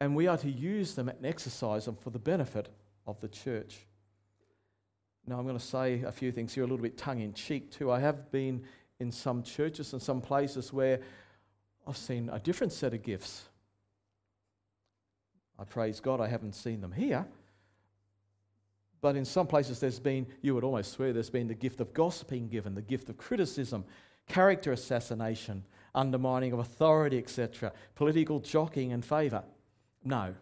And 0.00 0.16
we 0.16 0.26
are 0.26 0.38
to 0.38 0.50
use 0.50 0.94
them 0.94 1.10
and 1.10 1.26
exercise 1.26 1.84
them 1.84 1.96
for 1.96 2.08
the 2.08 2.18
benefit 2.18 2.70
of 3.06 3.20
the 3.20 3.28
church. 3.28 3.80
Now, 5.26 5.38
I'm 5.38 5.44
going 5.44 5.58
to 5.58 5.62
say 5.62 6.00
a 6.00 6.12
few 6.12 6.32
things 6.32 6.54
here, 6.54 6.64
a 6.64 6.66
little 6.66 6.82
bit 6.82 6.96
tongue 6.96 7.20
in 7.20 7.34
cheek 7.34 7.70
too. 7.70 7.90
I 7.90 8.00
have 8.00 8.32
been 8.32 8.64
in 8.98 9.12
some 9.12 9.42
churches 9.42 9.92
and 9.92 10.00
some 10.00 10.22
places 10.22 10.72
where 10.72 11.00
I've 11.86 11.98
seen 11.98 12.30
a 12.30 12.38
different 12.38 12.72
set 12.72 12.94
of 12.94 13.02
gifts. 13.02 13.50
I 15.58 15.64
praise 15.64 16.00
God 16.00 16.22
I 16.22 16.28
haven't 16.28 16.54
seen 16.54 16.80
them 16.80 16.92
here, 16.92 17.26
but 19.02 19.16
in 19.16 19.24
some 19.24 19.48
places, 19.48 19.80
there's 19.80 19.98
been, 19.98 20.26
you 20.40 20.54
would 20.54 20.62
almost 20.62 20.92
swear, 20.92 21.12
there's 21.12 21.28
been 21.28 21.48
the 21.48 21.54
gift 21.54 21.80
of 21.80 21.92
gossiping 21.92 22.48
given, 22.48 22.74
the 22.74 22.80
gift 22.80 23.08
of 23.08 23.18
criticism, 23.18 23.84
character 24.28 24.72
assassination, 24.72 25.64
undermining 25.92 26.52
of 26.52 26.60
authority, 26.60 27.18
etc., 27.18 27.72
political 27.96 28.38
jockeying 28.38 28.92
and 28.92 29.04
favour. 29.04 29.42
No, 30.04 30.34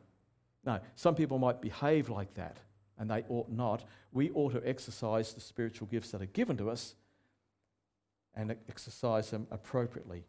no. 0.64 0.78
Some 0.94 1.14
people 1.14 1.38
might 1.38 1.62
behave 1.62 2.10
like 2.10 2.34
that, 2.34 2.58
and 2.98 3.10
they 3.10 3.24
ought 3.30 3.48
not. 3.50 3.82
We 4.12 4.30
ought 4.32 4.52
to 4.52 4.68
exercise 4.68 5.32
the 5.32 5.40
spiritual 5.40 5.88
gifts 5.88 6.10
that 6.10 6.20
are 6.20 6.26
given 6.26 6.58
to 6.58 6.68
us 6.68 6.94
and 8.34 8.54
exercise 8.68 9.30
them 9.30 9.46
appropriately. 9.50 10.24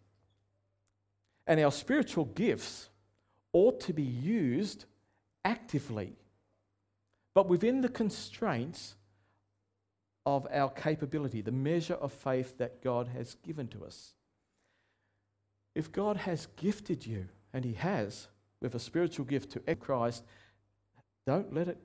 And 1.45 1.59
our 1.59 1.71
spiritual 1.71 2.25
gifts 2.25 2.87
ought 3.51 3.81
to 3.81 3.93
be 3.93 4.03
used 4.03 4.85
actively 5.43 6.15
but 7.33 7.47
within 7.47 7.81
the 7.81 7.89
constraints 7.89 8.95
of 10.25 10.47
our 10.51 10.69
capability, 10.69 11.41
the 11.41 11.51
measure 11.51 11.95
of 11.95 12.11
faith 12.11 12.57
that 12.57 12.81
God 12.81 13.09
has 13.09 13.35
given 13.35 13.67
to 13.69 13.85
us. 13.85 14.13
If 15.73 15.91
God 15.91 16.17
has 16.17 16.47
gifted 16.57 17.05
you, 17.05 17.27
and 17.53 17.65
He 17.65 17.73
has, 17.73 18.27
with 18.61 18.75
a 18.75 18.79
spiritual 18.79 19.25
gift 19.25 19.51
to 19.51 19.75
Christ, 19.75 20.23
don't 21.25 21.53
let 21.53 21.67
it 21.67 21.77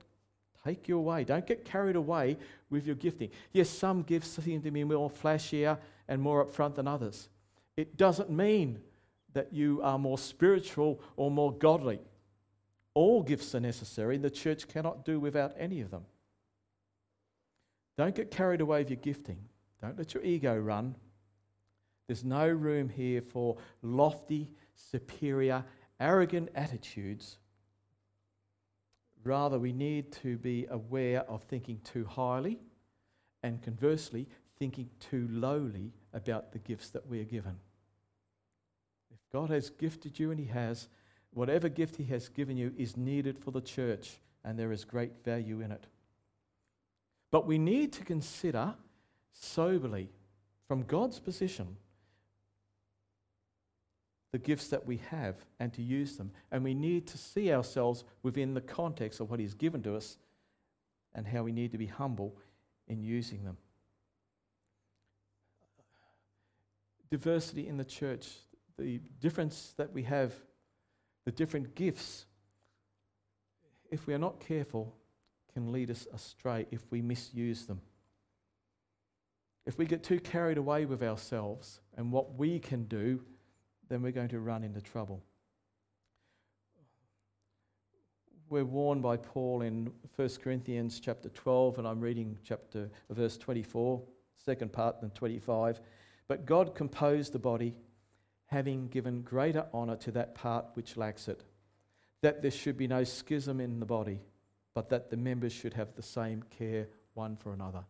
take 0.64 0.88
you 0.88 0.98
away. 0.98 1.24
Don't 1.24 1.46
get 1.46 1.64
carried 1.64 1.96
away 1.96 2.36
with 2.70 2.86
your 2.86 2.96
gifting. 2.96 3.30
Yes, 3.52 3.70
some 3.70 4.02
gifts 4.02 4.42
seem 4.42 4.62
to 4.62 4.70
be 4.70 4.84
more 4.84 5.10
flashier 5.10 5.78
and 6.08 6.20
more 6.20 6.44
upfront 6.44 6.74
than 6.74 6.88
others. 6.88 7.28
It 7.76 7.96
doesn't 7.96 8.30
mean 8.30 8.80
that 9.32 9.52
you 9.52 9.80
are 9.82 9.98
more 9.98 10.18
spiritual 10.18 11.00
or 11.16 11.30
more 11.30 11.52
godly. 11.52 12.00
All 12.96 13.22
gifts 13.22 13.54
are 13.54 13.60
necessary. 13.60 14.16
The 14.16 14.30
church 14.30 14.68
cannot 14.68 15.04
do 15.04 15.20
without 15.20 15.52
any 15.58 15.82
of 15.82 15.90
them. 15.90 16.06
Don't 17.98 18.14
get 18.14 18.30
carried 18.30 18.62
away 18.62 18.78
with 18.78 18.88
your 18.88 18.96
gifting. 18.96 19.36
Don't 19.82 19.98
let 19.98 20.14
your 20.14 20.22
ego 20.22 20.56
run. 20.56 20.94
There's 22.06 22.24
no 22.24 22.48
room 22.48 22.88
here 22.88 23.20
for 23.20 23.58
lofty, 23.82 24.48
superior, 24.74 25.62
arrogant 26.00 26.48
attitudes. 26.54 27.36
Rather, 29.24 29.58
we 29.58 29.74
need 29.74 30.10
to 30.22 30.38
be 30.38 30.66
aware 30.70 31.20
of 31.28 31.42
thinking 31.42 31.80
too 31.84 32.06
highly 32.06 32.60
and 33.42 33.60
conversely, 33.60 34.26
thinking 34.58 34.88
too 35.00 35.28
lowly 35.30 35.92
about 36.14 36.52
the 36.52 36.58
gifts 36.58 36.88
that 36.88 37.06
we 37.06 37.20
are 37.20 37.24
given. 37.24 37.56
If 39.10 39.18
God 39.30 39.50
has 39.50 39.68
gifted 39.68 40.18
you, 40.18 40.30
and 40.30 40.40
He 40.40 40.46
has, 40.46 40.88
whatever 41.36 41.68
gift 41.68 41.96
He 41.96 42.04
has 42.04 42.30
given 42.30 42.56
you 42.56 42.72
is 42.78 42.96
needed 42.96 43.38
for 43.38 43.50
the 43.50 43.60
church, 43.60 44.20
and 44.42 44.58
there 44.58 44.72
is 44.72 44.86
great 44.86 45.22
value 45.22 45.60
in 45.60 45.70
it. 45.70 45.84
But 47.30 47.46
we 47.46 47.58
need 47.58 47.92
to 47.92 48.04
consider 48.04 48.74
soberly, 49.32 50.08
from 50.66 50.82
God's 50.82 51.20
position, 51.20 51.76
the 54.32 54.38
gifts 54.38 54.68
that 54.68 54.86
we 54.86 54.96
have 55.10 55.36
and 55.60 55.74
to 55.74 55.82
use 55.82 56.16
them. 56.16 56.30
And 56.50 56.64
we 56.64 56.72
need 56.72 57.06
to 57.08 57.18
see 57.18 57.52
ourselves 57.52 58.04
within 58.22 58.54
the 58.54 58.62
context 58.62 59.20
of 59.20 59.30
what 59.30 59.38
He's 59.38 59.52
given 59.52 59.82
to 59.82 59.94
us 59.94 60.16
and 61.14 61.26
how 61.26 61.42
we 61.42 61.52
need 61.52 61.70
to 61.72 61.78
be 61.78 61.86
humble 61.86 62.34
in 62.88 63.02
using 63.02 63.44
them. 63.44 63.58
Diversity 67.10 67.68
in 67.68 67.76
the 67.76 67.84
church, 67.84 68.26
the 68.78 69.00
difference 69.20 69.74
that 69.76 69.92
we 69.92 70.04
have, 70.04 70.32
the 71.26 71.32
different 71.32 71.74
gifts, 71.74 72.24
if 73.90 74.06
we 74.06 74.14
are 74.14 74.18
not 74.18 74.40
careful, 74.40 74.94
can 75.52 75.72
lead 75.72 75.90
us 75.90 76.06
astray 76.14 76.66
if 76.70 76.82
we 76.90 77.02
misuse 77.02 77.66
them. 77.66 77.80
If 79.66 79.76
we 79.76 79.86
get 79.86 80.04
too 80.04 80.20
carried 80.20 80.56
away 80.56 80.86
with 80.86 81.02
ourselves 81.02 81.80
and 81.96 82.12
what 82.12 82.36
we 82.38 82.60
can 82.60 82.84
do, 82.84 83.24
then 83.88 84.02
we're 84.02 84.12
going 84.12 84.28
to 84.28 84.38
run 84.38 84.62
into 84.62 84.80
trouble. 84.80 85.20
We're 88.48 88.64
warned 88.64 89.02
by 89.02 89.16
Paul 89.16 89.62
in 89.62 89.90
1 90.14 90.28
Corinthians 90.40 91.00
chapter 91.00 91.28
12, 91.28 91.78
and 91.78 91.88
I'm 91.88 92.00
reading 92.00 92.38
chapter 92.44 92.88
verse 93.10 93.36
24, 93.36 94.00
second 94.36 94.72
part 94.72 95.00
than 95.00 95.10
25. 95.10 95.80
But 96.28 96.46
God 96.46 96.76
composed 96.76 97.32
the 97.32 97.40
body, 97.40 97.74
having 98.46 98.88
given 98.88 99.22
greater 99.22 99.66
honour 99.74 99.96
to 99.96 100.10
that 100.12 100.34
part 100.34 100.66
which 100.74 100.96
lacks 100.96 101.28
it, 101.28 101.44
that 102.22 102.42
there 102.42 102.50
should 102.50 102.76
be 102.76 102.86
no 102.86 103.04
schism 103.04 103.60
in 103.60 103.80
the 103.80 103.86
body, 103.86 104.20
but 104.74 104.88
that 104.88 105.10
the 105.10 105.16
members 105.16 105.52
should 105.52 105.74
have 105.74 105.94
the 105.94 106.02
same 106.02 106.42
care 106.50 106.88
one 107.14 107.36
for 107.36 107.52
another, 107.52 107.84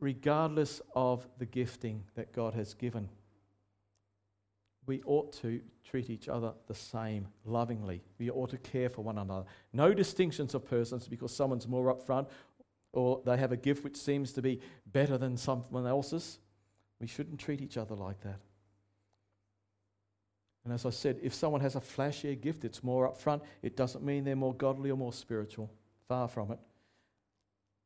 regardless 0.00 0.80
of 0.94 1.26
the 1.38 1.46
gifting 1.46 2.04
that 2.14 2.32
God 2.32 2.54
has 2.54 2.74
given 2.74 3.08
we 4.86 5.02
ought 5.06 5.32
to 5.40 5.60
treat 5.82 6.10
each 6.10 6.28
other 6.28 6.52
the 6.66 6.74
same, 6.74 7.28
lovingly. 7.44 8.02
We 8.18 8.30
ought 8.30 8.50
to 8.50 8.58
care 8.58 8.88
for 8.88 9.02
one 9.02 9.18
another. 9.18 9.44
No 9.72 9.94
distinctions 9.94 10.54
of 10.54 10.64
persons 10.64 11.08
because 11.08 11.34
someone's 11.34 11.66
more 11.66 11.90
up 11.90 12.02
front 12.02 12.28
or 12.92 13.22
they 13.24 13.36
have 13.36 13.52
a 13.52 13.56
gift 13.56 13.82
which 13.82 13.96
seems 13.96 14.32
to 14.32 14.42
be 14.42 14.60
better 14.86 15.18
than 15.18 15.36
someone 15.36 15.86
else's. 15.86 16.38
We 17.00 17.06
shouldn't 17.06 17.40
treat 17.40 17.60
each 17.60 17.76
other 17.76 17.94
like 17.94 18.20
that. 18.22 18.40
And 20.64 20.72
as 20.72 20.86
I 20.86 20.90
said, 20.90 21.18
if 21.22 21.34
someone 21.34 21.60
has 21.60 21.76
a 21.76 21.80
flashier 21.80 22.40
gift, 22.40 22.64
it's 22.64 22.82
more 22.82 23.06
up 23.06 23.18
front. 23.18 23.42
It 23.62 23.76
doesn't 23.76 24.02
mean 24.02 24.24
they're 24.24 24.34
more 24.34 24.54
godly 24.54 24.90
or 24.90 24.96
more 24.96 25.12
spiritual. 25.12 25.70
Far 26.08 26.28
from 26.28 26.52
it. 26.52 26.58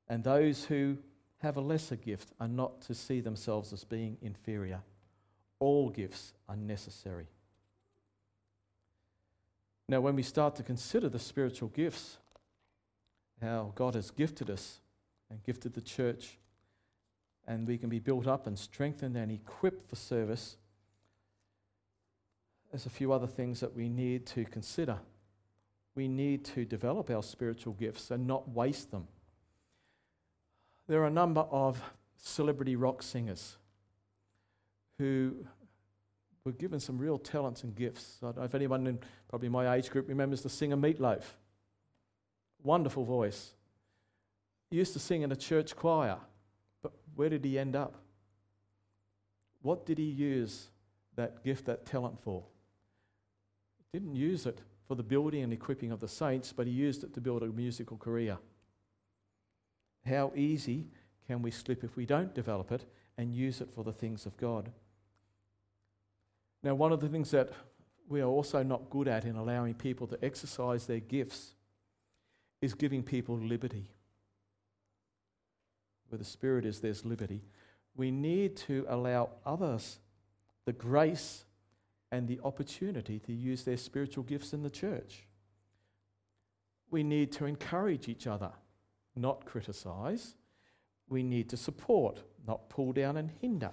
And 0.08 0.23
those 0.23 0.64
who 0.64 0.99
have 1.38 1.56
a 1.56 1.61
lesser 1.61 1.97
gift 1.97 2.32
are 2.40 2.49
not 2.49 2.80
to 2.82 2.94
see 2.94 3.20
themselves 3.20 3.73
as 3.73 3.85
being 3.85 4.16
inferior. 4.23 4.80
All 5.58 5.90
gifts 5.90 6.32
are 6.49 6.56
necessary. 6.56 7.26
Now, 9.88 10.00
when 10.00 10.17
we 10.17 10.23
start 10.23 10.54
to 10.56 10.62
consider 10.62 11.08
the 11.08 11.19
spiritual 11.19 11.69
gifts, 11.69 12.19
how 13.41 13.73
God 13.75 13.95
has 13.95 14.10
gifted 14.10 14.50
us 14.50 14.80
and 15.30 15.43
gifted 15.43 15.75
the 15.75 15.80
church, 15.80 16.38
and 17.47 17.67
we 17.67 17.78
can 17.78 17.88
be 17.88 17.99
built 17.99 18.26
up 18.26 18.47
and 18.47 18.58
strengthened 18.58 19.17
and 19.17 19.32
equipped 19.32 19.88
for 19.88 19.97
service, 19.97 20.56
there's 22.71 22.87
a 22.87 22.91
few 22.91 23.13
other 23.13 23.26
things 23.26 23.61
that 23.61 23.75
we 23.75 23.89
need 23.89 24.26
to 24.26 24.45
consider. 24.45 24.99
We 25.95 26.07
need 26.07 26.45
to 26.47 26.65
develop 26.65 27.11
our 27.11 27.23
spiritual 27.23 27.73
gifts 27.73 28.11
and 28.11 28.26
not 28.26 28.49
waste 28.49 28.91
them. 28.91 29.09
There 30.87 31.02
are 31.02 31.07
a 31.07 31.11
number 31.11 31.43
of 31.43 31.83
celebrity 32.17 32.76
rock 32.76 33.02
singers 33.02 33.57
who 34.99 35.35
were 36.45 36.52
given 36.52 36.81
some 36.81 36.99
real 36.99 37.19
talents 37.19 37.63
and 37.63 37.75
gifts. 37.75 38.19
I 38.23 38.26
don't 38.26 38.39
know 38.39 38.45
if 38.45 38.54
anyone 38.54 38.87
in 38.87 38.99
probably 39.28 39.49
my 39.49 39.75
age 39.75 39.91
group 39.91 40.09
remembers 40.09 40.43
the 40.43 40.49
singer 40.49 40.76
Meatloaf. 40.76 41.25
Wonderful 42.63 43.04
voice. 43.04 43.52
He 44.71 44.76
used 44.76 44.93
to 44.93 44.99
sing 44.99 45.23
in 45.23 45.33
a 45.33 45.37
church 45.37 45.75
choir, 45.75 46.19
but 46.83 46.93
where 47.15 47.28
did 47.28 47.45
he 47.45 47.59
end 47.59 47.76
up? 47.76 47.97
What 49.63 49.87
did 49.87 49.99
he 49.99 50.04
use 50.04 50.69
that 51.17 51.43
gift, 51.43 51.67
that 51.67 51.87
talent 51.87 52.21
for? 52.23 52.45
Didn't 53.93 54.15
use 54.15 54.47
it 54.47 54.61
for 54.87 54.95
the 54.95 55.03
building 55.03 55.43
and 55.43 55.53
equipping 55.53 55.93
of 55.93 56.01
the 56.01 56.09
saints, 56.09 56.53
but 56.53 56.67
he 56.67 56.73
used 56.73 57.05
it 57.05 57.15
to 57.15 57.21
build 57.21 57.43
a 57.43 57.47
musical 57.47 57.97
career. 57.97 58.39
How 60.07 60.33
easy 60.35 60.87
can 61.27 61.43
we 61.43 61.51
slip 61.51 61.85
if 61.85 61.97
we 61.97 62.07
don't 62.07 62.35
develop 62.35 62.73
it 62.73 62.85
and 63.17 63.35
use 63.35 63.61
it 63.61 63.71
for 63.71 63.85
the 63.85 63.93
things 63.93 64.27
of 64.27 64.37
God? 64.37 64.71
Now, 66.63 66.75
one 66.75 66.93
of 66.93 67.01
the 67.01 67.09
things 67.09 67.31
that 67.31 67.51
we 68.09 68.21
are 68.21 68.29
also 68.29 68.63
not 68.63 68.91
good 68.91 69.07
at 69.09 69.25
in 69.25 69.37
allowing 69.37 69.75
people 69.75 70.07
to 70.07 70.25
exercise 70.25 70.87
their 70.87 71.01
gifts 71.01 71.55
is 72.61 72.75
giving 72.75 73.03
people 73.03 73.37
liberty. 73.37 73.91
Where 76.09 76.19
the 76.19 76.25
Spirit 76.25 76.65
is, 76.65 76.81
there's 76.81 77.05
liberty. 77.05 77.43
We 77.95 78.11
need 78.11 78.57
to 78.69 78.87
allow 78.89 79.31
others 79.45 79.99
the 80.65 80.73
grace 80.73 81.45
and 82.10 82.26
the 82.26 82.40
opportunity 82.44 83.18
to 83.21 83.32
use 83.32 83.64
their 83.64 83.76
spiritual 83.76 84.25
gifts 84.25 84.52
in 84.52 84.62
the 84.62 84.71
church. 84.71 85.26
We 86.90 87.02
need 87.02 87.32
to 87.32 87.44
encourage 87.44 88.08
each 88.08 88.26
other, 88.26 88.50
not 89.14 89.44
criticize. 89.44 90.34
We 91.08 91.23
need 91.23 91.49
to 91.50 91.56
support, 91.56 92.23
not 92.47 92.71
pull 92.71 92.92
down 92.92 93.16
and 93.16 93.30
hinder. 93.40 93.73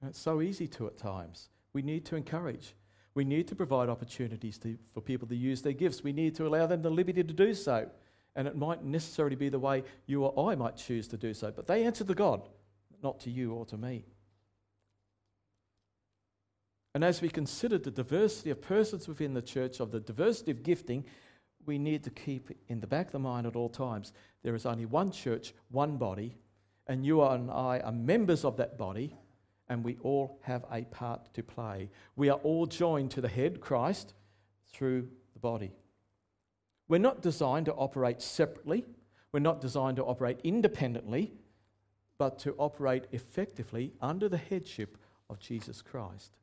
And 0.00 0.10
it's 0.10 0.20
so 0.20 0.42
easy 0.42 0.66
to 0.68 0.86
at 0.86 0.98
times. 0.98 1.48
We 1.72 1.80
need 1.80 2.04
to 2.06 2.16
encourage. 2.16 2.74
We 3.14 3.24
need 3.24 3.48
to 3.48 3.54
provide 3.54 3.88
opportunities 3.88 4.58
to, 4.58 4.76
for 4.92 5.00
people 5.00 5.26
to 5.28 5.36
use 5.36 5.62
their 5.62 5.72
gifts. 5.72 6.02
We 6.02 6.12
need 6.12 6.34
to 6.36 6.46
allow 6.46 6.66
them 6.66 6.82
the 6.82 6.90
liberty 6.90 7.22
to 7.22 7.32
do 7.32 7.54
so. 7.54 7.88
And 8.36 8.48
it 8.48 8.56
might 8.56 8.84
necessarily 8.84 9.36
be 9.36 9.48
the 9.48 9.58
way 9.58 9.84
you 10.06 10.24
or 10.24 10.50
I 10.50 10.56
might 10.56 10.76
choose 10.76 11.06
to 11.08 11.16
do 11.16 11.32
so. 11.32 11.52
But 11.52 11.66
they 11.66 11.84
answer 11.84 12.04
to 12.04 12.14
God, 12.14 12.48
not 13.02 13.20
to 13.20 13.30
you 13.30 13.52
or 13.52 13.64
to 13.66 13.78
me. 13.78 14.04
And 16.94 17.02
as 17.02 17.20
we 17.20 17.28
consider 17.28 17.76
the 17.78 17.90
diversity 17.90 18.50
of 18.50 18.62
persons 18.62 19.08
within 19.08 19.34
the 19.34 19.42
church, 19.42 19.80
of 19.80 19.90
the 19.90 20.00
diversity 20.00 20.52
of 20.52 20.62
gifting, 20.62 21.04
we 21.66 21.78
need 21.78 22.04
to 22.04 22.10
keep 22.10 22.50
in 22.68 22.80
the 22.80 22.86
back 22.86 23.06
of 23.06 23.12
the 23.12 23.18
mind 23.18 23.46
at 23.46 23.56
all 23.56 23.68
times 23.68 24.12
there 24.42 24.54
is 24.54 24.66
only 24.66 24.86
one 24.86 25.10
church, 25.10 25.54
one 25.70 25.96
body, 25.96 26.36
and 26.86 27.04
you 27.04 27.22
and 27.22 27.50
I 27.50 27.80
are 27.80 27.92
members 27.92 28.44
of 28.44 28.56
that 28.58 28.76
body 28.76 29.16
and 29.68 29.82
we 29.82 29.96
all 30.02 30.38
have 30.42 30.64
a 30.70 30.82
part 30.82 31.32
to 31.34 31.42
play. 31.42 31.90
We 32.16 32.28
are 32.28 32.38
all 32.42 32.66
joined 32.66 33.10
to 33.12 33.20
the 33.20 33.28
head, 33.28 33.60
Christ, 33.60 34.12
through 34.70 35.08
the 35.32 35.38
body. 35.38 35.72
We're 36.88 36.98
not 36.98 37.22
designed 37.22 37.66
to 37.66 37.72
operate 37.72 38.20
separately, 38.20 38.84
we're 39.32 39.40
not 39.40 39.60
designed 39.60 39.96
to 39.96 40.04
operate 40.04 40.38
independently, 40.44 41.32
but 42.18 42.38
to 42.40 42.54
operate 42.58 43.06
effectively 43.10 43.94
under 44.00 44.28
the 44.28 44.36
headship 44.36 44.98
of 45.30 45.40
Jesus 45.40 45.82
Christ. 45.82 46.36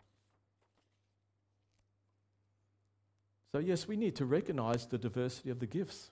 So, 3.52 3.60
yes, 3.60 3.88
we 3.88 3.98
need 3.98 4.16
to 4.16 4.26
recognize 4.26 4.86
the 4.86 4.98
diversity 4.98 5.50
of 5.50 5.60
the 5.60 5.66
gifts, 5.66 6.12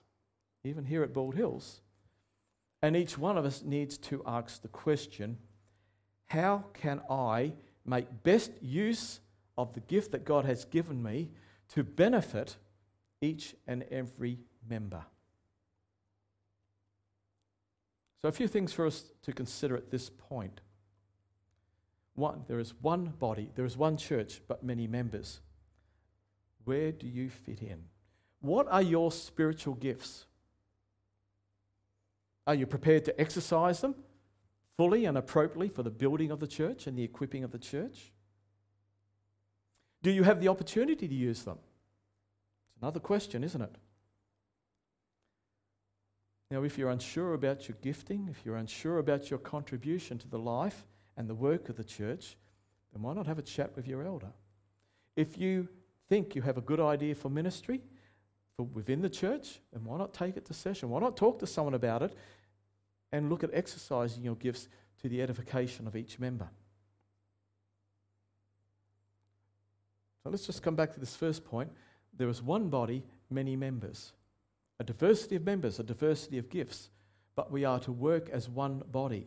even 0.62 0.84
here 0.84 1.02
at 1.02 1.14
Bald 1.14 1.34
Hills. 1.34 1.80
And 2.82 2.96
each 2.96 3.16
one 3.16 3.38
of 3.38 3.44
us 3.44 3.62
needs 3.62 3.96
to 3.98 4.22
ask 4.26 4.60
the 4.60 4.68
question 4.68 5.38
how 6.26 6.64
can 6.74 7.00
I 7.10 7.54
make 7.84 8.22
best 8.22 8.52
use 8.62 9.20
of 9.58 9.72
the 9.72 9.80
gift 9.80 10.12
that 10.12 10.24
God 10.24 10.44
has 10.44 10.64
given 10.64 11.02
me 11.02 11.30
to 11.70 11.82
benefit 11.82 12.56
each 13.20 13.56
and 13.66 13.84
every 13.90 14.38
member? 14.68 15.02
So, 18.22 18.28
a 18.28 18.32
few 18.32 18.48
things 18.48 18.72
for 18.72 18.86
us 18.86 19.04
to 19.22 19.32
consider 19.32 19.76
at 19.76 19.90
this 19.90 20.10
point. 20.10 20.60
One, 22.14 22.44
there 22.48 22.60
is 22.60 22.74
one 22.82 23.14
body, 23.18 23.50
there 23.54 23.64
is 23.64 23.78
one 23.78 23.96
church, 23.96 24.42
but 24.46 24.62
many 24.62 24.86
members. 24.86 25.40
Where 26.64 26.92
do 26.92 27.06
you 27.06 27.30
fit 27.30 27.62
in? 27.62 27.84
What 28.40 28.66
are 28.70 28.82
your 28.82 29.12
spiritual 29.12 29.74
gifts? 29.74 30.26
Are 32.46 32.54
you 32.54 32.66
prepared 32.66 33.04
to 33.04 33.20
exercise 33.20 33.80
them 33.80 33.94
fully 34.76 35.04
and 35.04 35.18
appropriately 35.18 35.68
for 35.68 35.82
the 35.82 35.90
building 35.90 36.30
of 36.30 36.40
the 36.40 36.46
church 36.46 36.86
and 36.86 36.96
the 36.96 37.02
equipping 37.02 37.44
of 37.44 37.52
the 37.52 37.58
church? 37.58 38.12
Do 40.02 40.10
you 40.10 40.22
have 40.22 40.40
the 40.40 40.48
opportunity 40.48 41.06
to 41.06 41.14
use 41.14 41.42
them? 41.42 41.58
It's 42.68 42.82
another 42.82 43.00
question, 43.00 43.44
isn't 43.44 43.60
it? 43.60 43.76
Now, 46.50 46.64
if 46.64 46.76
you're 46.76 46.90
unsure 46.90 47.34
about 47.34 47.68
your 47.68 47.76
gifting, 47.80 48.28
if 48.28 48.44
you're 48.44 48.56
unsure 48.56 48.98
about 48.98 49.30
your 49.30 49.38
contribution 49.38 50.18
to 50.18 50.28
the 50.28 50.38
life 50.38 50.84
and 51.16 51.28
the 51.28 51.34
work 51.34 51.68
of 51.68 51.76
the 51.76 51.84
church, 51.84 52.36
then 52.92 53.02
why 53.02 53.14
not 53.14 53.26
have 53.26 53.38
a 53.38 53.42
chat 53.42 53.76
with 53.76 53.86
your 53.86 54.02
elder? 54.02 54.32
If 55.14 55.38
you 55.38 55.68
think 56.10 56.34
you 56.34 56.42
have 56.42 56.58
a 56.58 56.60
good 56.60 56.80
idea 56.80 57.14
for 57.14 57.30
ministry 57.30 57.80
for 58.56 58.64
within 58.64 59.00
the 59.00 59.08
church, 59.08 59.60
then 59.72 59.84
why 59.84 59.96
not 59.96 60.12
take 60.12 60.36
it 60.36 60.44
to 60.46 60.52
session? 60.52 60.90
Why 60.90 61.00
not 61.00 61.16
talk 61.16 61.38
to 61.38 61.46
someone 61.46 61.74
about 61.74 62.02
it 62.02 62.14
and 63.12 63.30
look 63.30 63.44
at 63.44 63.50
exercising 63.54 64.24
your 64.24 64.34
gifts 64.34 64.68
to 65.00 65.08
the 65.08 65.22
edification 65.22 65.86
of 65.86 65.94
each 65.94 66.18
member? 66.18 66.48
So 70.24 70.30
let's 70.30 70.46
just 70.46 70.62
come 70.62 70.74
back 70.74 70.92
to 70.94 71.00
this 71.00 71.14
first 71.14 71.44
point. 71.44 71.70
There 72.18 72.28
is 72.28 72.42
one 72.42 72.68
body, 72.68 73.04
many 73.30 73.56
members 73.56 74.12
a 74.80 74.82
diversity 74.82 75.36
of 75.36 75.44
members, 75.44 75.78
a 75.78 75.82
diversity 75.82 76.38
of 76.38 76.48
gifts, 76.48 76.88
but 77.36 77.52
we 77.52 77.66
are 77.66 77.78
to 77.80 77.92
work 77.92 78.30
as 78.30 78.48
one 78.48 78.82
body. 78.90 79.26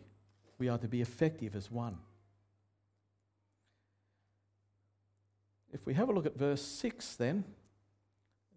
We 0.57 0.67
are 0.67 0.79
to 0.79 0.87
be 0.87 0.99
effective 0.99 1.55
as 1.55 1.69
one. 1.69 1.99
If 5.73 5.87
we 5.87 5.95
have 5.95 6.07
a 6.07 6.13
look 6.13 6.25
at 6.27 6.37
verse 6.37 6.61
6, 6.61 7.15
then, 7.15 7.43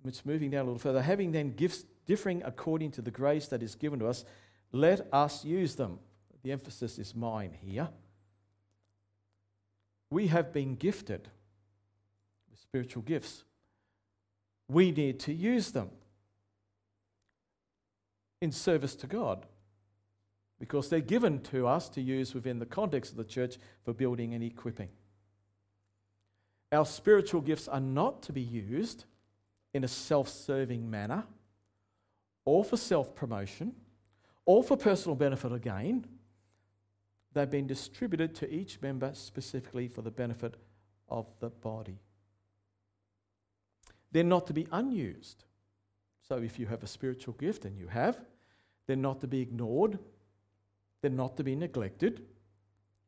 it's 0.05 0.25
moving 0.25 0.51
down 0.51 0.61
a 0.61 0.65
little 0.65 0.79
further, 0.79 1.03
having 1.03 1.33
then 1.33 1.55
gifts 1.55 1.85
differing 2.07 2.43
according 2.45 2.93
to 2.93 3.03
the 3.03 3.11
grace 3.11 3.49
that 3.49 3.63
is 3.63 3.75
given 3.75 3.99
to 3.99 4.07
us, 4.07 4.25
let 4.71 5.09
us 5.13 5.45
use 5.45 5.75
them. 5.75 5.99
The 6.43 6.53
emphasis 6.53 6.99
is 6.99 7.15
mine 7.15 7.57
here. 7.61 7.89
We 10.11 10.29
have 10.29 10.53
been 10.53 10.77
gifted 10.77 11.29
with 12.51 12.61
spiritual 12.61 13.03
gifts. 13.03 13.43
We 14.69 14.93
need 14.93 15.19
to 15.21 15.33
use 15.33 15.73
them 15.73 15.91
in 18.41 18.53
service 18.53 18.95
to 18.97 19.07
God 19.07 19.47
because 20.61 20.89
they're 20.89 21.01
given 21.01 21.41
to 21.45 21.67
us 21.67 21.89
to 21.91 22.01
use 22.01 22.35
within 22.35 22.59
the 22.59 22.67
context 22.67 23.13
of 23.13 23.17
the 23.17 23.25
church 23.25 23.57
for 23.85 23.93
building 23.93 24.35
and 24.35 24.45
equipping. 24.45 24.91
Our 26.73 26.85
spiritual 26.85 27.41
gifts 27.41 27.69
are 27.69 27.81
not 27.81 28.23
to 28.23 28.33
be 28.33 28.41
used 28.41 29.05
in 29.73 29.85
a 29.85 29.89
self 29.89 30.29
serving 30.29 30.91
manner 30.91 31.25
or 32.45 32.65
for 32.65 32.77
self 32.77 33.15
promotion 33.15 33.75
or 34.45 34.63
for 34.63 34.77
personal 34.77 35.15
benefit 35.15 35.53
or 35.53 35.59
gain. 35.59 36.07
They've 37.33 37.51
been 37.51 37.67
distributed 37.67 38.35
to 38.37 38.53
each 38.53 38.81
member 38.81 39.11
specifically 39.13 39.89
for 39.89 40.03
the 40.03 40.11
benefit 40.11 40.55
of 41.09 41.27
the 41.41 41.51
body. 41.51 41.99
They're 44.11 44.25
not 44.25 44.47
to 44.47 44.55
be 44.55 44.67
unused. 44.73 45.45
So 46.27 46.39
if 46.39 46.59
you 46.59 46.67
have 46.67 46.83
a 46.83 46.87
spiritual 46.87 47.35
gift, 47.35 47.65
and 47.65 47.77
you 47.77 47.89
have, 47.89 48.19
they're 48.87 48.97
not 48.97 49.21
to 49.21 49.27
be 49.27 49.41
ignored, 49.41 49.99
they're 51.03 51.11
not 51.11 51.37
to 51.37 51.45
be 51.45 51.55
neglected. 51.55 52.25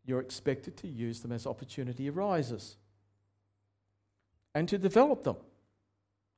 You're 0.04 0.20
expected 0.20 0.76
to 0.78 0.88
use 0.88 1.20
them 1.20 1.32
as 1.32 1.46
opportunity 1.46 2.10
arises 2.10 2.76
and 4.54 4.68
to 4.68 4.78
develop 4.78 5.24
them 5.24 5.36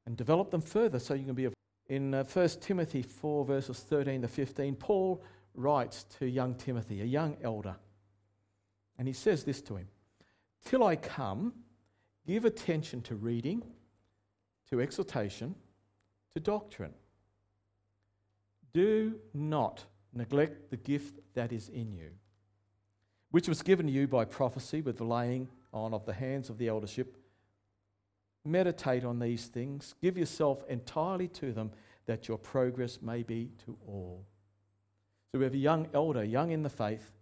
and 0.07 0.16
develop 0.16 0.51
them 0.51 0.61
further 0.61 0.99
so 0.99 1.14
you 1.14 1.25
can 1.25 1.35
be. 1.35 1.46
A, 1.46 1.53
in 1.88 2.14
uh, 2.14 2.25
1 2.25 2.49
Timothy 2.61 3.03
4, 3.03 3.44
verses 3.44 3.81
13 3.81 4.23
to 4.23 4.29
15, 4.29 4.77
Paul 4.77 5.23
writes 5.55 6.05
to 6.18 6.27
young 6.27 6.55
Timothy, 6.55 7.01
a 7.01 7.05
young 7.05 7.37
elder, 7.42 7.77
and 8.99 9.09
he 9.09 9.14
says 9.14 9.44
this 9.44 9.61
to 9.62 9.77
him 9.77 9.88
Till 10.64 10.85
I 10.85 10.96
come, 10.96 11.53
give 12.27 12.44
attention 12.44 13.03
to 13.03 13.14
reading, 13.14 13.62
to 14.70 14.81
exhortation, 14.81 15.55
to 16.35 16.40
doctrine. 16.40 16.94
Do 18.73 19.16
not 19.35 19.85
neglect 20.12 20.70
the 20.70 20.77
gift 20.77 21.18
that 21.35 21.53
is 21.53 21.68
in 21.68 21.92
you, 21.92 22.11
which 23.31 23.49
was 23.49 23.62
given 23.62 23.87
to 23.87 23.92
you 23.92 24.07
by 24.07 24.25
prophecy 24.25 24.81
with 24.81 24.99
the 24.99 25.05
laying 25.05 25.49
on 25.73 25.92
of 25.92 26.07
the 26.07 26.12
hands 26.12 26.51
of 26.51 26.59
the 26.59 26.68
eldership. 26.68 27.16
Meditate 28.44 29.05
on 29.05 29.18
these 29.18 29.46
things, 29.46 29.94
give 30.00 30.16
yourself 30.16 30.62
entirely 30.68 31.29
to 31.29 31.53
them, 31.53 31.70
that 32.07 32.26
your 32.26 32.38
progress 32.38 33.00
may 33.03 33.22
be 33.22 33.50
to 33.66 33.76
all. 33.87 34.24
So 35.31 35.38
we 35.38 35.44
have 35.44 35.55
a 35.55 35.59
young 35.59 35.88
elder, 35.94 36.24
young 36.24 36.50
in 36.50 36.62
the 36.62 36.70
faith, 36.70 37.12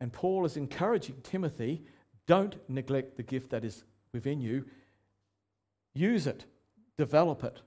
and 0.00 0.12
Paul 0.12 0.44
is 0.44 0.56
encouraging 0.56 1.16
Timothy 1.22 1.82
don't 2.26 2.56
neglect 2.70 3.16
the 3.16 3.22
gift 3.22 3.50
that 3.50 3.64
is 3.64 3.84
within 4.12 4.40
you, 4.40 4.64
use 5.94 6.26
it 6.26 6.46
develop 6.96 7.44
it. 7.44 7.60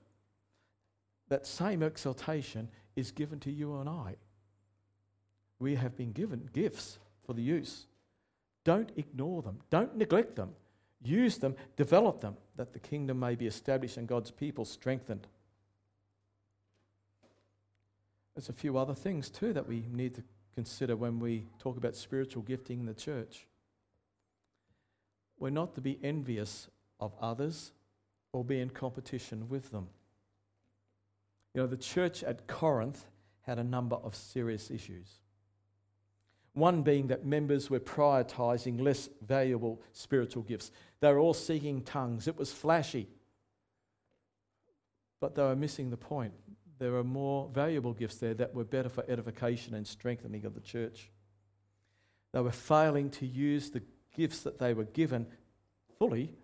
That 1.28 1.46
same 1.46 1.82
exaltation 1.82 2.68
is 2.96 3.10
given 3.10 3.38
to 3.40 3.50
you 3.50 3.78
and 3.78 3.88
I. 3.88 4.16
We 5.58 5.74
have 5.74 5.96
been 5.96 6.12
given 6.12 6.48
gifts 6.52 6.98
for 7.26 7.34
the 7.34 7.42
use. 7.42 7.86
Don't 8.64 8.90
ignore 8.96 9.42
them, 9.42 9.58
don't 9.70 9.96
neglect 9.96 10.36
them. 10.36 10.50
Use 11.02 11.38
them, 11.38 11.54
develop 11.76 12.20
them, 12.20 12.36
that 12.56 12.72
the 12.72 12.78
kingdom 12.78 13.20
may 13.20 13.34
be 13.34 13.46
established 13.46 13.96
and 13.96 14.08
God's 14.08 14.30
people 14.30 14.64
strengthened. 14.64 15.26
There's 18.34 18.48
a 18.48 18.52
few 18.52 18.78
other 18.78 18.94
things 18.94 19.30
too 19.30 19.52
that 19.52 19.68
we 19.68 19.84
need 19.92 20.14
to 20.14 20.22
consider 20.54 20.96
when 20.96 21.20
we 21.20 21.46
talk 21.58 21.76
about 21.76 21.94
spiritual 21.94 22.42
gifting 22.42 22.80
in 22.80 22.86
the 22.86 22.94
church. 22.94 23.46
We're 25.38 25.50
not 25.50 25.74
to 25.76 25.80
be 25.80 25.98
envious 26.02 26.68
of 26.98 27.12
others 27.20 27.72
or 28.32 28.44
be 28.44 28.60
in 28.60 28.70
competition 28.70 29.48
with 29.48 29.70
them. 29.70 29.88
You 31.54 31.62
know, 31.62 31.66
the 31.66 31.76
church 31.76 32.22
at 32.22 32.46
Corinth 32.46 33.06
had 33.42 33.58
a 33.58 33.64
number 33.64 33.96
of 33.96 34.14
serious 34.14 34.70
issues. 34.70 35.08
One 36.58 36.82
being 36.82 37.06
that 37.06 37.24
members 37.24 37.70
were 37.70 37.78
prioritizing 37.78 38.80
less 38.80 39.08
valuable 39.24 39.80
spiritual 39.92 40.42
gifts. 40.42 40.72
They 41.00 41.12
were 41.12 41.20
all 41.20 41.34
seeking 41.34 41.82
tongues, 41.82 42.26
it 42.26 42.36
was 42.36 42.52
flashy. 42.52 43.08
But 45.20 45.34
they 45.36 45.42
were 45.42 45.56
missing 45.56 45.90
the 45.90 45.96
point. 45.96 46.32
There 46.78 46.92
were 46.92 47.04
more 47.04 47.48
valuable 47.52 47.92
gifts 47.92 48.16
there 48.16 48.34
that 48.34 48.54
were 48.54 48.64
better 48.64 48.88
for 48.88 49.04
edification 49.08 49.74
and 49.74 49.86
strengthening 49.86 50.44
of 50.44 50.54
the 50.54 50.60
church. 50.60 51.10
They 52.32 52.40
were 52.40 52.50
failing 52.50 53.10
to 53.10 53.26
use 53.26 53.70
the 53.70 53.82
gifts 54.16 54.40
that 54.40 54.58
they 54.58 54.74
were 54.74 54.84
given 54.84 55.26
fully 55.98 56.34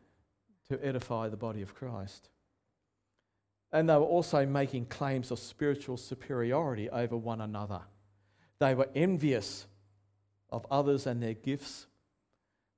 to 0.69 0.85
edify 0.85 1.29
the 1.29 1.37
body 1.37 1.63
of 1.63 1.75
Christ. 1.75 2.31
And 3.73 3.89
they 3.89 3.95
were 3.95 4.03
also 4.03 4.47
making 4.47 4.87
claims 4.87 5.33
of 5.33 5.41
spiritual 5.41 5.97
superiority 5.97 6.89
over 6.89 7.17
one 7.17 7.41
another. 7.41 7.81
They 8.61 8.75
were 8.75 8.89
envious 8.95 9.67
of 10.55 10.67
others 10.71 11.07
and 11.07 11.23
their 11.23 11.35
gifts. 11.35 11.87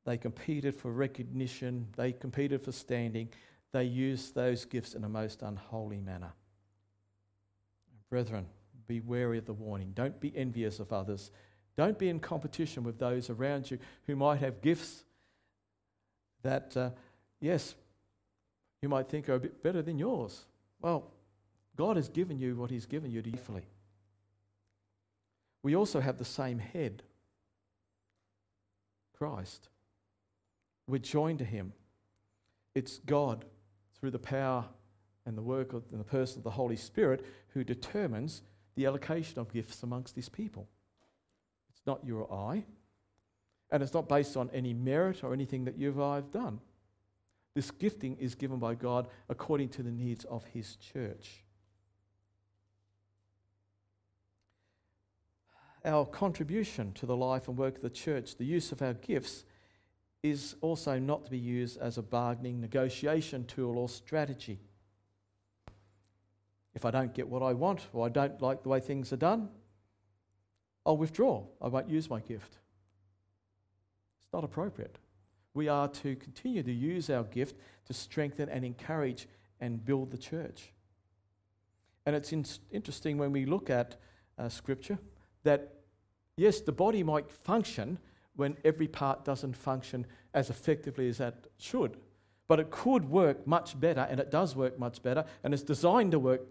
They 0.04 0.16
competed 0.16 0.74
for 0.74 0.90
recognition, 0.90 1.88
they 1.96 2.12
competed 2.12 2.62
for 2.62 2.72
standing. 2.72 3.28
They 3.72 3.84
used 3.84 4.34
those 4.34 4.64
gifts 4.64 4.94
in 4.94 5.04
a 5.04 5.08
most 5.08 5.42
unholy 5.42 6.00
manner. 6.00 6.32
Brethren, 8.08 8.46
be 8.86 9.00
wary 9.00 9.38
of 9.38 9.46
the 9.46 9.52
warning. 9.52 9.92
Don't 9.94 10.18
be 10.20 10.32
envious 10.36 10.78
of 10.80 10.92
others. 10.92 11.30
Don't 11.76 11.98
be 11.98 12.08
in 12.08 12.20
competition 12.20 12.84
with 12.84 12.98
those 12.98 13.28
around 13.28 13.70
you 13.70 13.78
who 14.06 14.16
might 14.16 14.38
have 14.38 14.62
gifts 14.62 15.04
that 16.42 16.74
uh, 16.76 16.90
yes, 17.40 17.74
you 18.80 18.88
might 18.88 19.08
think 19.08 19.28
are 19.28 19.34
a 19.34 19.40
bit 19.40 19.62
better 19.62 19.82
than 19.82 19.98
yours. 19.98 20.46
Well, 20.80 21.10
God 21.76 21.96
has 21.96 22.08
given 22.08 22.38
you 22.38 22.56
what 22.56 22.70
He's 22.70 22.86
given 22.86 23.10
you 23.10 23.20
to. 23.20 23.66
We 25.62 25.74
also 25.74 26.00
have 26.00 26.16
the 26.16 26.24
same 26.24 26.60
head, 26.60 27.02
Christ. 29.18 29.68
We're 30.86 30.98
joined 30.98 31.38
to 31.40 31.44
Him. 31.44 31.72
It's 32.74 32.98
God, 32.98 33.44
through 33.98 34.10
the 34.10 34.18
power 34.18 34.66
and 35.24 35.36
the 35.36 35.42
work 35.42 35.72
of, 35.72 35.84
and 35.90 36.00
the 36.00 36.04
person 36.04 36.38
of 36.38 36.44
the 36.44 36.50
Holy 36.50 36.76
Spirit, 36.76 37.24
who 37.48 37.64
determines 37.64 38.42
the 38.76 38.86
allocation 38.86 39.38
of 39.38 39.52
gifts 39.52 39.82
amongst 39.82 40.14
His 40.14 40.28
people. 40.28 40.68
It's 41.70 41.86
not 41.86 42.04
you 42.04 42.18
or 42.18 42.32
I, 42.32 42.64
and 43.70 43.82
it's 43.82 43.94
not 43.94 44.08
based 44.08 44.36
on 44.36 44.50
any 44.52 44.74
merit 44.74 45.24
or 45.24 45.32
anything 45.32 45.64
that 45.64 45.78
you've 45.78 46.00
I've 46.00 46.30
done. 46.30 46.60
This 47.54 47.70
gifting 47.70 48.16
is 48.18 48.34
given 48.34 48.58
by 48.58 48.74
God 48.74 49.08
according 49.28 49.70
to 49.70 49.82
the 49.82 49.90
needs 49.90 50.24
of 50.26 50.44
His 50.44 50.76
church. 50.76 51.45
Our 55.86 56.04
contribution 56.04 56.92
to 56.94 57.06
the 57.06 57.16
life 57.16 57.46
and 57.46 57.56
work 57.56 57.76
of 57.76 57.82
the 57.82 57.90
church, 57.90 58.36
the 58.36 58.44
use 58.44 58.72
of 58.72 58.82
our 58.82 58.94
gifts, 58.94 59.44
is 60.22 60.56
also 60.60 60.98
not 60.98 61.24
to 61.24 61.30
be 61.30 61.38
used 61.38 61.78
as 61.78 61.96
a 61.96 62.02
bargaining, 62.02 62.60
negotiation 62.60 63.44
tool 63.44 63.78
or 63.78 63.88
strategy. 63.88 64.58
If 66.74 66.84
I 66.84 66.90
don't 66.90 67.14
get 67.14 67.28
what 67.28 67.42
I 67.42 67.52
want 67.52 67.86
or 67.92 68.04
I 68.04 68.08
don't 68.08 68.42
like 68.42 68.64
the 68.64 68.68
way 68.68 68.80
things 68.80 69.12
are 69.12 69.16
done, 69.16 69.48
I'll 70.84 70.96
withdraw. 70.96 71.44
I 71.62 71.68
won't 71.68 71.88
use 71.88 72.10
my 72.10 72.20
gift. 72.20 72.58
It's 74.18 74.32
not 74.32 74.44
appropriate. 74.44 74.98
We 75.54 75.68
are 75.68 75.88
to 75.88 76.16
continue 76.16 76.62
to 76.64 76.72
use 76.72 77.08
our 77.08 77.22
gift 77.22 77.56
to 77.86 77.94
strengthen 77.94 78.48
and 78.48 78.64
encourage 78.64 79.28
and 79.60 79.84
build 79.84 80.10
the 80.10 80.18
church. 80.18 80.72
And 82.04 82.14
it's 82.14 82.32
in- 82.32 82.44
interesting 82.70 83.18
when 83.18 83.32
we 83.32 83.46
look 83.46 83.70
at 83.70 83.96
uh, 84.38 84.48
Scripture 84.48 84.98
that, 85.44 85.75
yes, 86.36 86.60
the 86.60 86.72
body 86.72 87.02
might 87.02 87.30
function 87.30 87.98
when 88.36 88.56
every 88.64 88.88
part 88.88 89.24
doesn't 89.24 89.56
function 89.56 90.06
as 90.34 90.50
effectively 90.50 91.08
as 91.08 91.18
that 91.18 91.46
should. 91.58 91.96
But 92.48 92.60
it 92.60 92.70
could 92.70 93.08
work 93.08 93.46
much 93.46 93.78
better, 93.78 94.06
and 94.08 94.20
it 94.20 94.30
does 94.30 94.54
work 94.54 94.78
much 94.78 95.02
better, 95.02 95.24
and 95.42 95.52
it's 95.52 95.62
designed 95.62 96.12
to 96.12 96.18
work 96.18 96.42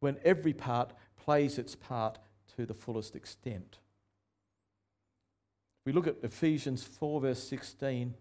when 0.00 0.16
every 0.24 0.52
part 0.52 0.92
plays 1.16 1.58
its 1.58 1.74
part 1.74 2.18
to 2.56 2.64
the 2.64 2.74
fullest 2.74 3.16
extent. 3.16 3.78
We 5.84 5.92
look 5.92 6.06
at 6.06 6.16
Ephesians 6.22 6.82
4, 6.82 7.20
verse 7.20 7.42
16. 7.42 8.14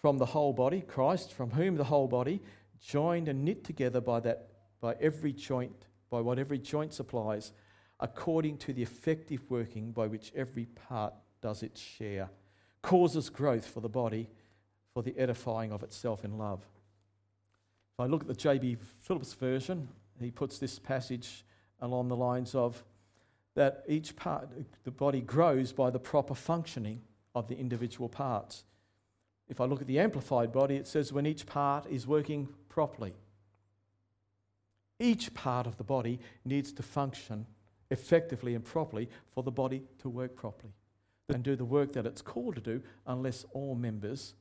From 0.00 0.18
the 0.18 0.26
whole 0.26 0.52
body, 0.52 0.80
Christ, 0.80 1.32
from 1.32 1.50
whom 1.50 1.76
the 1.76 1.84
whole 1.84 2.08
body, 2.08 2.40
joined 2.80 3.28
and 3.28 3.44
knit 3.44 3.64
together 3.64 4.00
by 4.00 4.20
that 4.20 4.48
by 4.80 4.96
every 5.00 5.32
joint, 5.32 5.86
by 6.08 6.20
what 6.20 6.38
every 6.38 6.58
joint 6.58 6.94
supplies, 6.94 7.52
according 8.00 8.56
to 8.56 8.72
the 8.72 8.82
effective 8.82 9.42
working 9.48 9.92
by 9.92 10.06
which 10.06 10.32
every 10.34 10.64
part 10.66 11.14
does 11.40 11.62
its 11.62 11.80
share, 11.80 12.30
causes 12.82 13.28
growth 13.28 13.66
for 13.66 13.80
the 13.80 13.88
body 13.88 14.28
for 14.92 15.02
the 15.02 15.16
edifying 15.18 15.70
of 15.72 15.82
itself 15.82 16.24
in 16.24 16.36
love. 16.38 16.60
If 17.94 18.00
I 18.00 18.06
look 18.06 18.22
at 18.22 18.28
the 18.28 18.34
J.B. 18.34 18.78
Phillips 19.02 19.34
version, 19.34 19.88
he 20.18 20.30
puts 20.30 20.58
this 20.58 20.78
passage 20.78 21.44
along 21.80 22.08
the 22.08 22.16
lines 22.16 22.54
of 22.54 22.82
that 23.54 23.84
each 23.88 24.16
part, 24.16 24.48
the 24.84 24.90
body 24.90 25.20
grows 25.20 25.72
by 25.72 25.90
the 25.90 25.98
proper 25.98 26.34
functioning 26.34 27.02
of 27.34 27.48
the 27.48 27.58
individual 27.58 28.08
parts. 28.08 28.64
If 29.48 29.60
I 29.60 29.64
look 29.64 29.80
at 29.80 29.86
the 29.86 29.98
amplified 29.98 30.52
body, 30.52 30.76
it 30.76 30.86
says 30.86 31.12
when 31.12 31.26
each 31.26 31.46
part 31.46 31.86
is 31.90 32.06
working 32.06 32.48
properly. 32.68 33.14
Each 34.98 35.32
part 35.34 35.66
of 35.66 35.76
the 35.76 35.84
body 35.84 36.20
needs 36.44 36.72
to 36.74 36.82
function 36.82 37.46
effectively 37.90 38.54
and 38.54 38.64
properly 38.64 39.08
for 39.32 39.42
the 39.42 39.50
body 39.50 39.82
to 39.98 40.08
work 40.08 40.36
properly 40.36 40.72
and 41.28 41.42
do 41.42 41.56
the 41.56 41.64
work 41.64 41.92
that 41.92 42.06
it's 42.06 42.22
called 42.22 42.56
to 42.56 42.60
do 42.60 42.82
unless 43.06 43.44
all 43.52 43.74
members 43.74 44.34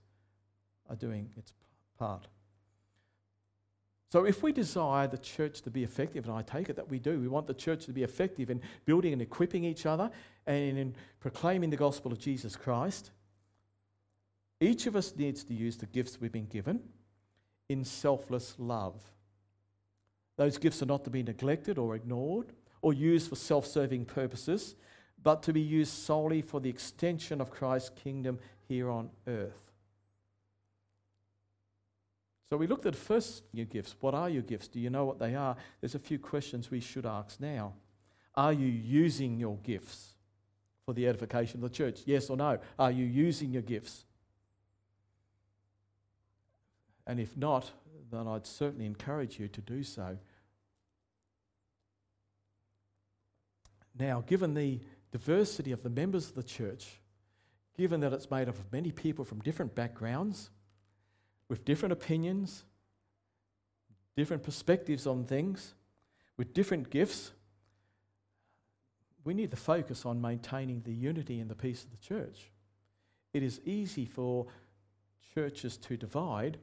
are 0.90 0.96
doing 0.96 1.30
its 1.38 1.54
part. 1.98 2.28
So, 4.12 4.26
if 4.26 4.42
we 4.42 4.52
desire 4.52 5.08
the 5.08 5.20
church 5.20 5.62
to 5.62 5.70
be 5.70 5.84
effective, 5.84 6.26
and 6.26 6.34
I 6.34 6.42
take 6.42 6.70
it 6.70 6.76
that 6.78 6.90
we 6.90 6.98
do, 6.98 7.20
we 7.20 7.28
want 7.28 7.46
the 7.46 7.54
church 7.54 7.86
to 7.86 7.94
be 7.94 8.02
effective 8.02 8.50
in 8.50 8.60
building 8.86 9.14
and 9.14 9.22
equipping 9.22 9.64
each 9.64 9.86
other 9.86 10.10
and 10.48 10.80
in 10.80 10.96
proclaiming 11.20 11.70
the 11.70 11.78
gospel 11.78 12.12
of 12.12 12.18
Jesus 12.18 12.56
Christ, 12.56 13.12
each 14.60 14.88
of 14.88 14.96
us 14.96 15.16
needs 15.16 15.44
to 15.44 15.54
use 15.54 15.78
the 15.78 15.86
gifts 15.86 16.20
we've 16.20 16.32
been 16.32 16.48
given 16.48 16.82
in 17.70 17.86
selfless 17.86 18.56
love. 18.58 19.00
Those 20.38 20.58
gifts 20.58 20.82
are 20.82 20.88
not 20.88 21.04
to 21.04 21.12
be 21.12 21.22
neglected 21.22 21.78
or 21.78 21.96
ignored 21.96 22.54
or 22.82 22.94
used 22.94 23.30
for 23.30 23.36
self 23.36 23.66
serving 23.66 24.06
purposes, 24.06 24.76
but 25.22 25.44
to 25.44 25.54
be 25.54 25.62
used 25.62 25.94
solely 25.94 26.42
for 26.42 26.60
the 26.60 26.70
extension 26.70 27.42
of 27.42 27.52
Christ's 27.52 27.90
kingdom 27.90 28.40
here 28.68 28.90
on 28.90 29.10
earth. 29.28 29.72
So 32.50 32.58
we 32.58 32.68
looked 32.68 32.86
at 32.86 32.96
first 32.96 33.44
your 33.54 33.66
gifts. 33.66 33.96
What 34.00 34.16
are 34.16 34.30
your 34.30 34.42
gifts? 34.42 34.68
Do 34.68 34.80
you 34.80 34.90
know 34.90 35.06
what 35.06 35.20
they 35.20 35.36
are? 35.36 35.56
There's 35.82 35.96
a 35.96 36.00
few 36.00 36.18
questions 36.18 36.72
we 36.72 36.80
should 36.80 37.06
ask 37.06 37.40
now. 37.40 37.74
Are 38.36 38.54
you 38.54 38.68
using 38.68 39.38
your 39.38 39.58
gifts 39.58 40.14
for 40.86 40.94
the 40.94 41.08
edification 41.08 41.64
of 41.64 41.70
the 41.70 41.76
church? 41.76 42.02
Yes 42.06 42.30
or 42.30 42.38
no? 42.38 42.58
Are 42.80 42.92
you 42.92 43.06
using 43.06 43.52
your 43.52 43.62
gifts? 43.62 44.06
And 47.06 47.20
if 47.20 47.38
not, 47.38 47.72
then 48.12 48.28
I'd 48.28 48.48
certainly 48.48 48.86
encourage 48.86 49.40
you 49.40 49.48
to 49.48 49.62
do 49.62 49.84
so. 49.84 50.18
Now, 54.00 54.24
given 54.26 54.54
the 54.54 54.80
diversity 55.12 55.74
of 55.74 55.84
the 55.84 55.90
members 55.90 56.30
of 56.30 56.36
the 56.36 56.44
church, 56.44 57.02
given 57.78 58.00
that 58.00 58.14
it's 58.14 58.32
made 58.32 58.48
up 58.48 58.58
of 58.58 58.72
many 58.72 58.92
people 58.92 59.26
from 59.26 59.40
different 59.42 59.76
backgrounds, 59.76 60.50
with 61.50 61.66
different 61.66 61.92
opinions, 61.92 62.64
different 64.16 64.44
perspectives 64.44 65.06
on 65.06 65.26
things, 65.26 65.74
with 66.38 66.54
different 66.54 66.90
gifts, 66.90 67.32
we 69.26 69.34
need 69.34 69.52
to 69.52 69.58
focus 69.58 70.06
on 70.06 70.22
maintaining 70.22 70.82
the 70.82 70.94
unity 70.94 71.42
and 71.42 71.50
the 71.50 71.56
peace 71.56 71.84
of 71.84 71.92
the 71.92 71.98
church. 71.98 72.52
It 73.34 73.44
is 73.44 73.60
easy 73.66 74.06
for 74.06 74.48
churches 75.36 75.76
to 75.78 75.98
divide 75.98 76.58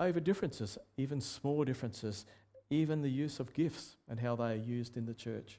over 0.00 0.20
differences, 0.20 0.78
even 0.96 1.20
small 1.20 1.64
differences, 1.64 2.24
even 2.70 3.02
the 3.02 3.10
use 3.10 3.40
of 3.40 3.52
gifts 3.52 3.96
and 4.08 4.18
how 4.18 4.36
they 4.36 4.52
are 4.52 4.56
used 4.56 4.96
in 4.96 5.06
the 5.06 5.14
church. 5.14 5.58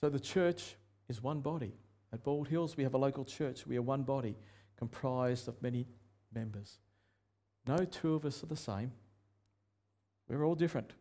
So 0.00 0.08
the 0.08 0.20
church 0.20 0.76
is 1.08 1.22
one 1.22 1.40
body. 1.40 1.74
At 2.12 2.24
Bald 2.24 2.48
Hills, 2.48 2.76
we 2.76 2.84
have 2.84 2.94
a 2.94 2.98
local 2.98 3.24
church. 3.24 3.66
We 3.66 3.76
are 3.76 3.82
one 3.82 4.02
body 4.02 4.36
comprised 4.76 5.46
of 5.46 5.60
many 5.62 5.86
members. 6.32 6.78
No 7.66 7.84
two 7.84 8.14
of 8.14 8.24
us 8.24 8.42
are 8.42 8.46
the 8.46 8.56
same. 8.56 8.92
We're 10.28 10.44
all 10.44 10.54
different. 10.54 10.92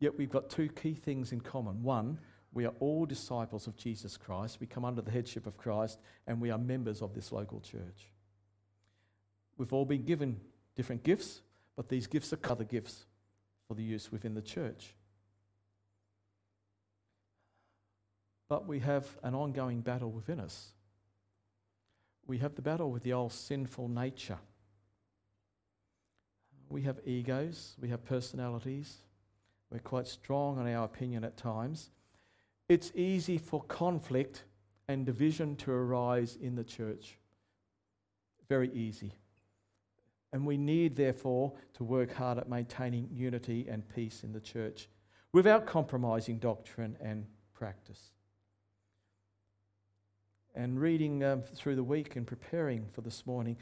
Yet 0.00 0.18
we've 0.18 0.30
got 0.30 0.50
two 0.50 0.68
key 0.68 0.94
things 0.94 1.32
in 1.32 1.40
common. 1.40 1.82
One, 1.82 2.18
we 2.52 2.64
are 2.66 2.74
all 2.80 3.06
disciples 3.06 3.66
of 3.66 3.76
Jesus 3.76 4.16
Christ. 4.16 4.58
We 4.60 4.66
come 4.66 4.84
under 4.84 5.02
the 5.02 5.10
headship 5.10 5.46
of 5.46 5.56
Christ, 5.56 5.98
and 6.26 6.40
we 6.40 6.50
are 6.50 6.58
members 6.58 7.02
of 7.02 7.14
this 7.14 7.30
local 7.30 7.60
church. 7.60 8.10
We've 9.56 9.72
all 9.72 9.84
been 9.84 10.04
given 10.04 10.40
different 10.76 11.04
gifts, 11.04 11.40
but 11.76 11.88
these 11.88 12.08
gifts 12.08 12.32
are 12.32 12.38
other 12.50 12.64
gifts 12.64 13.06
for 13.68 13.74
the 13.74 13.82
use 13.82 14.10
within 14.10 14.34
the 14.34 14.42
church. 14.42 14.94
But 18.54 18.68
we 18.68 18.78
have 18.78 19.04
an 19.24 19.34
ongoing 19.34 19.80
battle 19.80 20.12
within 20.12 20.38
us 20.38 20.74
we 22.24 22.38
have 22.38 22.54
the 22.54 22.62
battle 22.62 22.92
with 22.92 23.02
the 23.02 23.12
old 23.12 23.32
sinful 23.32 23.88
nature. 23.88 24.38
We 26.68 26.82
have 26.82 27.00
egos, 27.04 27.74
we 27.80 27.88
have 27.88 28.04
personalities, 28.04 28.98
we're 29.72 29.80
quite 29.80 30.06
strong 30.06 30.56
on 30.60 30.72
our 30.72 30.84
opinion 30.84 31.24
at 31.24 31.36
times. 31.36 31.90
It's 32.68 32.92
easy 32.94 33.38
for 33.38 33.60
conflict 33.64 34.44
and 34.86 35.04
division 35.04 35.56
to 35.56 35.72
arise 35.72 36.38
in 36.40 36.54
the 36.54 36.62
church. 36.62 37.18
Very 38.48 38.70
easy. 38.72 39.14
And 40.32 40.46
we 40.46 40.58
need, 40.58 40.94
therefore, 40.94 41.54
to 41.74 41.82
work 41.82 42.14
hard 42.14 42.38
at 42.38 42.48
maintaining 42.48 43.08
unity 43.12 43.66
and 43.68 43.88
peace 43.88 44.22
in 44.22 44.32
the 44.32 44.40
church 44.40 44.88
without 45.32 45.66
compromising 45.66 46.38
doctrine 46.38 46.96
and 47.00 47.26
practice 47.52 48.13
and 50.54 50.80
reading 50.80 51.24
um, 51.24 51.42
through 51.42 51.76
the 51.76 51.82
week 51.82 52.16
and 52.16 52.26
preparing 52.26 52.86
for 52.92 53.00
this 53.00 53.26
morning, 53.26 53.56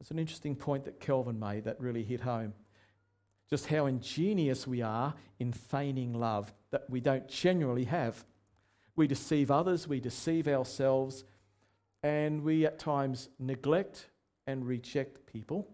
it's 0.00 0.10
an 0.10 0.18
interesting 0.18 0.54
point 0.54 0.84
that 0.84 1.00
Calvin 1.00 1.38
made 1.38 1.64
that 1.64 1.80
really 1.80 2.02
hit 2.02 2.20
home. 2.20 2.52
Just 3.48 3.66
how 3.66 3.86
ingenious 3.86 4.66
we 4.66 4.82
are 4.82 5.14
in 5.38 5.52
feigning 5.52 6.14
love 6.14 6.52
that 6.70 6.88
we 6.88 7.00
don't 7.00 7.28
genuinely 7.28 7.84
have. 7.84 8.24
We 8.96 9.06
deceive 9.06 9.50
others, 9.50 9.88
we 9.88 10.00
deceive 10.00 10.48
ourselves, 10.48 11.24
and 12.02 12.42
we 12.42 12.66
at 12.66 12.78
times 12.78 13.28
neglect 13.38 14.08
and 14.46 14.66
reject 14.66 15.26
people 15.26 15.68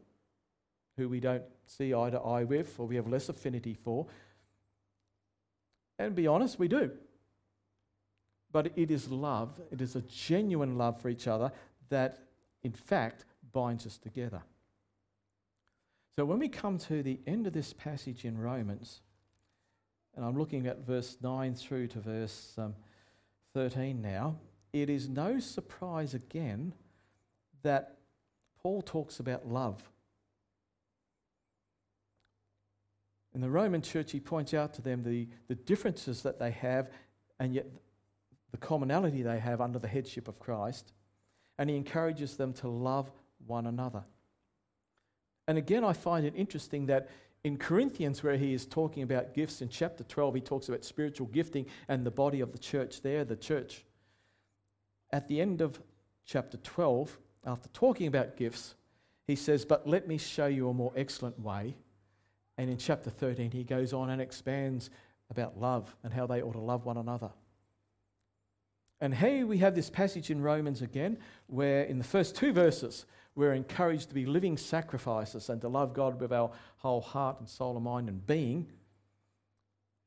who 0.96 1.08
we 1.08 1.20
don't 1.20 1.44
see 1.66 1.94
eye 1.94 2.10
to 2.10 2.18
eye 2.18 2.44
with 2.44 2.78
or 2.78 2.86
we 2.86 2.96
have 2.96 3.08
less 3.08 3.28
affinity 3.28 3.74
for. 3.74 4.06
And 5.98 6.14
be 6.14 6.26
honest, 6.26 6.58
we 6.58 6.68
do 6.68 6.92
but 8.52 8.72
it 8.76 8.90
is 8.90 9.10
love, 9.10 9.60
it 9.70 9.80
is 9.80 9.96
a 9.96 10.02
genuine 10.02 10.78
love 10.78 11.00
for 11.00 11.08
each 11.08 11.26
other 11.26 11.52
that, 11.90 12.18
in 12.62 12.72
fact, 12.72 13.24
binds 13.52 13.86
us 13.86 13.98
together. 13.98 14.42
So 16.16 16.24
when 16.24 16.38
we 16.38 16.48
come 16.48 16.78
to 16.78 17.02
the 17.02 17.20
end 17.26 17.46
of 17.46 17.52
this 17.52 17.72
passage 17.72 18.24
in 18.24 18.38
Romans, 18.38 19.00
and 20.16 20.24
I'm 20.24 20.36
looking 20.36 20.66
at 20.66 20.84
verse 20.84 21.16
9 21.22 21.54
through 21.54 21.86
to 21.88 22.00
verse 22.00 22.54
um, 22.58 22.74
13 23.54 24.02
now, 24.02 24.36
it 24.72 24.90
is 24.90 25.08
no 25.08 25.38
surprise 25.38 26.14
again 26.14 26.74
that 27.62 27.98
Paul 28.62 28.82
talks 28.82 29.20
about 29.20 29.46
love. 29.46 29.82
In 33.34 33.40
the 33.40 33.50
Roman 33.50 33.82
church, 33.82 34.10
he 34.10 34.20
points 34.20 34.52
out 34.52 34.74
to 34.74 34.82
them 34.82 35.04
the, 35.04 35.28
the 35.46 35.54
differences 35.54 36.22
that 36.22 36.38
they 36.40 36.50
have, 36.50 36.90
and 37.38 37.54
yet 37.54 37.66
the 38.50 38.56
commonality 38.56 39.22
they 39.22 39.38
have 39.38 39.60
under 39.60 39.78
the 39.78 39.88
headship 39.88 40.28
of 40.28 40.38
Christ, 40.38 40.92
and 41.58 41.68
he 41.68 41.76
encourages 41.76 42.36
them 42.36 42.52
to 42.54 42.68
love 42.68 43.10
one 43.46 43.66
another. 43.66 44.04
And 45.46 45.58
again, 45.58 45.84
I 45.84 45.92
find 45.92 46.26
it 46.26 46.34
interesting 46.36 46.86
that 46.86 47.08
In 47.44 47.56
Corinthians, 47.56 48.22
where 48.22 48.36
he 48.36 48.52
is 48.52 48.66
talking 48.66 49.02
about 49.02 49.32
gifts, 49.32 49.62
in 49.62 49.68
chapter 49.68 50.02
12, 50.02 50.34
he 50.34 50.40
talks 50.40 50.68
about 50.68 50.84
spiritual 50.84 51.28
gifting 51.28 51.66
and 51.86 52.04
the 52.04 52.10
body 52.10 52.40
of 52.40 52.52
the 52.52 52.58
church 52.58 53.02
there, 53.02 53.24
the 53.24 53.36
church. 53.36 53.84
At 55.12 55.28
the 55.28 55.40
end 55.40 55.60
of 55.60 55.80
chapter 56.26 56.56
12, 56.56 57.18
after 57.46 57.68
talking 57.68 58.08
about 58.08 58.36
gifts, 58.36 58.74
he 59.26 59.36
says, 59.36 59.64
But 59.64 59.88
let 59.88 60.08
me 60.08 60.18
show 60.18 60.46
you 60.46 60.68
a 60.68 60.74
more 60.74 60.92
excellent 60.96 61.38
way. 61.38 61.76
And 62.58 62.68
in 62.68 62.76
chapter 62.76 63.08
13, 63.08 63.52
he 63.52 63.62
goes 63.62 63.92
on 63.92 64.10
and 64.10 64.20
expands 64.20 64.90
about 65.30 65.58
love 65.58 65.94
and 66.02 66.12
how 66.12 66.26
they 66.26 66.42
ought 66.42 66.52
to 66.52 66.58
love 66.58 66.84
one 66.84 66.96
another. 66.96 67.30
And 69.00 69.14
here 69.14 69.46
we 69.46 69.58
have 69.58 69.74
this 69.74 69.90
passage 69.90 70.30
in 70.30 70.42
Romans 70.42 70.82
again, 70.82 71.18
where 71.46 71.82
in 71.82 71.98
the 71.98 72.04
first 72.04 72.34
two 72.34 72.52
verses, 72.52 73.06
we're 73.34 73.54
encouraged 73.54 74.08
to 74.08 74.14
be 74.14 74.26
living 74.26 74.56
sacrifices 74.56 75.48
and 75.48 75.60
to 75.60 75.68
love 75.68 75.94
God 75.94 76.20
with 76.20 76.32
our 76.32 76.50
whole 76.78 77.00
heart 77.00 77.38
and 77.38 77.48
soul 77.48 77.76
and 77.76 77.84
mind 77.84 78.08
and 78.08 78.26
being, 78.26 78.66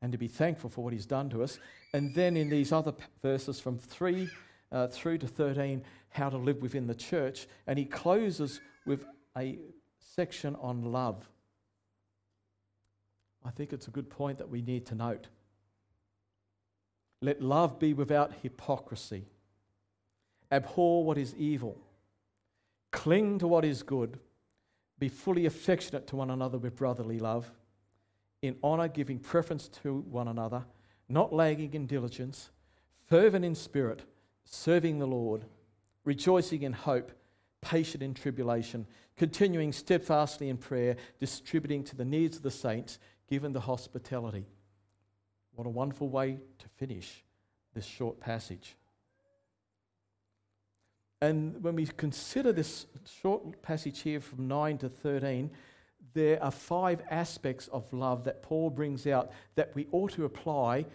and 0.01 0.11
to 0.11 0.17
be 0.17 0.27
thankful 0.27 0.69
for 0.69 0.83
what 0.83 0.91
He's 0.91 1.05
done 1.05 1.29
to 1.29 1.43
us. 1.43 1.57
And 1.93 2.13
then 2.13 2.35
in 2.35 2.49
these 2.49 2.71
other 2.71 2.93
verses 3.21 3.59
from 3.59 3.77
3 3.77 4.29
uh, 4.71 4.87
through 4.87 5.19
to 5.19 5.27
13, 5.27 5.83
how 6.11 6.29
to 6.29 6.37
live 6.37 6.61
within 6.61 6.87
the 6.87 6.95
church. 6.95 7.47
And 7.67 7.79
he 7.79 7.85
closes 7.85 8.61
with 8.85 9.05
a 9.37 9.59
section 9.99 10.55
on 10.61 10.91
love. 10.91 11.29
I 13.45 13.49
think 13.49 13.73
it's 13.73 13.87
a 13.87 13.91
good 13.91 14.09
point 14.09 14.37
that 14.37 14.49
we 14.49 14.61
need 14.61 14.85
to 14.87 14.95
note. 14.95 15.27
Let 17.21 17.41
love 17.41 17.79
be 17.79 17.93
without 17.93 18.33
hypocrisy. 18.41 19.25
Abhor 20.51 21.05
what 21.05 21.17
is 21.17 21.35
evil. 21.35 21.77
Cling 22.91 23.39
to 23.39 23.47
what 23.47 23.63
is 23.63 23.83
good. 23.83 24.19
Be 24.99 25.07
fully 25.07 25.45
affectionate 25.45 26.07
to 26.07 26.15
one 26.15 26.29
another 26.29 26.57
with 26.57 26.75
brotherly 26.75 27.19
love. 27.19 27.51
In 28.41 28.55
honour, 28.63 28.87
giving 28.87 29.19
preference 29.19 29.67
to 29.83 29.99
one 30.09 30.27
another, 30.27 30.65
not 31.07 31.31
lagging 31.31 31.73
in 31.73 31.85
diligence, 31.85 32.49
fervent 33.07 33.45
in 33.45 33.53
spirit, 33.53 34.01
serving 34.45 34.97
the 34.97 35.07
Lord, 35.07 35.45
rejoicing 36.05 36.63
in 36.63 36.73
hope, 36.73 37.11
patient 37.61 38.01
in 38.01 38.15
tribulation, 38.15 38.87
continuing 39.15 39.71
steadfastly 39.71 40.49
in 40.49 40.57
prayer, 40.57 40.95
distributing 41.19 41.83
to 41.83 41.95
the 41.95 42.05
needs 42.05 42.37
of 42.37 42.43
the 42.43 42.51
saints, 42.51 42.97
given 43.29 43.53
the 43.53 43.61
hospitality. 43.61 44.47
What 45.61 45.67
a 45.67 45.69
wonderful 45.69 46.09
way 46.09 46.39
to 46.57 46.67
finish 46.79 47.23
this 47.75 47.85
short 47.85 48.19
passage. 48.19 48.75
And 51.21 51.61
when 51.61 51.75
we 51.75 51.85
consider 51.85 52.51
this 52.51 52.87
short 53.21 53.61
passage 53.61 53.99
here 53.99 54.19
from 54.21 54.47
9 54.47 54.79
to 54.79 54.89
13, 54.89 55.51
there 56.15 56.41
are 56.43 56.49
five 56.49 57.03
aspects 57.11 57.67
of 57.67 57.93
love 57.93 58.23
that 58.23 58.41
Paul 58.41 58.71
brings 58.71 59.05
out 59.05 59.33
that 59.53 59.75
we 59.75 59.85
ought 59.91 60.13
to 60.13 60.25
apply 60.25 60.87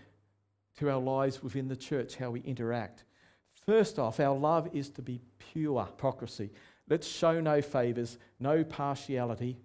to 0.78 0.90
our 0.90 1.00
lives 1.00 1.44
within 1.44 1.68
the 1.68 1.76
church, 1.76 2.16
how 2.16 2.30
we 2.30 2.40
interact. 2.40 3.04
First 3.52 4.00
off, 4.00 4.18
our 4.18 4.36
love 4.36 4.68
is 4.72 4.90
to 4.90 5.00
be 5.00 5.20
pure 5.38 5.84
hypocrisy. 5.84 6.50
Let's 6.88 7.06
show 7.06 7.40
no 7.40 7.62
favours, 7.62 8.18
no 8.40 8.64
partiality, 8.64 9.58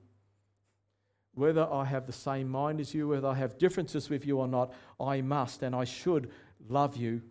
whether 1.34 1.68
I 1.72 1.86
have 1.86 2.08
the 2.08 2.14
same 2.14 2.50
mind 2.50 2.80
as 2.80 2.94
you, 2.94 3.08
whether 3.08 3.28
I 3.28 3.36
have 3.36 3.58
differences 3.58 4.10
with 4.10 4.26
you 4.26 4.40
or 4.40 4.48
not, 4.48 4.74
I 5.00 5.22
must 5.22 5.64
and 5.64 5.76
I 5.76 5.86
should 5.86 6.30
love 6.68 6.98
you 6.98 7.22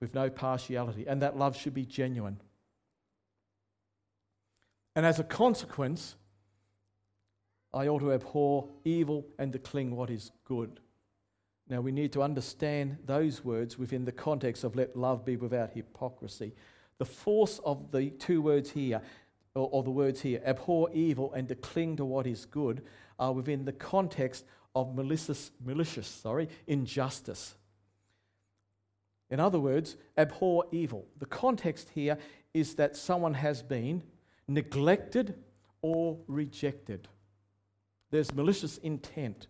with 0.00 0.14
no 0.14 0.30
partiality. 0.30 1.06
And 1.06 1.20
that 1.22 1.36
love 1.36 1.56
should 1.56 1.74
be 1.74 1.84
genuine. 1.84 2.40
And 4.96 5.04
as 5.04 5.18
a 5.18 5.24
consequence, 5.24 6.16
I 7.72 7.86
ought 7.86 8.00
to 8.00 8.12
abhor 8.12 8.68
evil 8.84 9.26
and 9.38 9.52
to 9.52 9.58
cling 9.58 9.94
what 9.94 10.10
is 10.10 10.32
good. 10.44 10.80
Now, 11.68 11.80
we 11.80 11.92
need 11.92 12.12
to 12.14 12.22
understand 12.22 12.98
those 13.06 13.44
words 13.44 13.78
within 13.78 14.04
the 14.04 14.12
context 14.12 14.64
of 14.64 14.74
let 14.74 14.96
love 14.96 15.24
be 15.24 15.36
without 15.36 15.70
hypocrisy. 15.72 16.52
The 16.98 17.04
force 17.04 17.60
of 17.64 17.92
the 17.92 18.10
two 18.10 18.42
words 18.42 18.70
here 18.70 19.00
or, 19.54 19.68
or 19.72 19.82
the 19.82 19.90
words 19.90 20.20
here, 20.20 20.40
abhor 20.44 20.90
evil 20.92 21.32
and 21.32 21.48
to 21.48 21.54
cling 21.54 21.96
to 21.96 22.04
what 22.04 22.26
is 22.26 22.44
good, 22.44 22.82
are 23.18 23.32
within 23.32 23.64
the 23.64 23.72
context 23.72 24.44
of 24.74 24.94
malicious, 24.94 25.50
malicious 25.64 26.06
sorry, 26.06 26.48
injustice. 26.66 27.54
In 29.30 29.40
other 29.40 29.60
words, 29.60 29.96
abhor 30.16 30.64
evil. 30.72 31.06
The 31.18 31.26
context 31.26 31.90
here 31.94 32.18
is 32.52 32.74
that 32.76 32.96
someone 32.96 33.34
has 33.34 33.62
been 33.62 34.02
neglected 34.48 35.36
or 35.82 36.18
rejected. 36.26 37.08
There's 38.10 38.34
malicious 38.34 38.78
intent. 38.78 39.46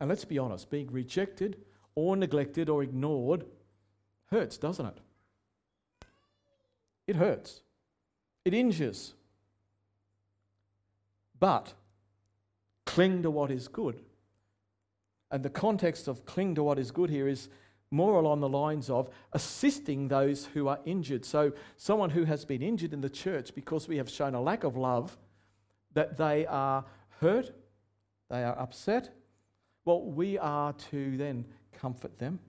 And 0.00 0.08
let's 0.08 0.24
be 0.24 0.38
honest, 0.38 0.70
being 0.70 0.90
rejected 0.90 1.56
or 1.94 2.16
neglected 2.16 2.68
or 2.68 2.82
ignored 2.82 3.46
hurts, 4.30 4.58
doesn't 4.58 4.86
it? 4.86 4.98
It 7.06 7.16
hurts 7.16 7.62
it 8.44 8.54
injures. 8.54 9.14
But 11.38 11.74
cling 12.86 13.22
to 13.22 13.30
what 13.30 13.50
is 13.50 13.68
good. 13.68 14.00
And 15.30 15.42
the 15.42 15.50
context 15.50 16.06
of 16.06 16.24
cling 16.26 16.54
to 16.54 16.62
what 16.62 16.78
is 16.78 16.90
good 16.90 17.10
here 17.10 17.26
is 17.26 17.48
more 17.90 18.18
along 18.18 18.40
the 18.40 18.48
lines 18.48 18.90
of 18.90 19.08
assisting 19.32 20.08
those 20.08 20.46
who 20.46 20.68
are 20.68 20.78
injured. 20.84 21.24
So, 21.24 21.52
someone 21.76 22.10
who 22.10 22.24
has 22.24 22.44
been 22.44 22.62
injured 22.62 22.92
in 22.92 23.00
the 23.00 23.10
church 23.10 23.54
because 23.54 23.88
we 23.88 23.96
have 23.96 24.10
shown 24.10 24.34
a 24.34 24.40
lack 24.40 24.64
of 24.64 24.76
love, 24.76 25.16
that 25.92 26.16
they 26.16 26.44
are 26.46 26.84
hurt, 27.20 27.52
they 28.30 28.42
are 28.42 28.58
upset, 28.58 29.10
well, 29.84 30.02
we 30.02 30.38
are 30.38 30.72
to 30.90 31.16
then 31.16 31.44
comfort 31.72 32.18
them 32.18 32.40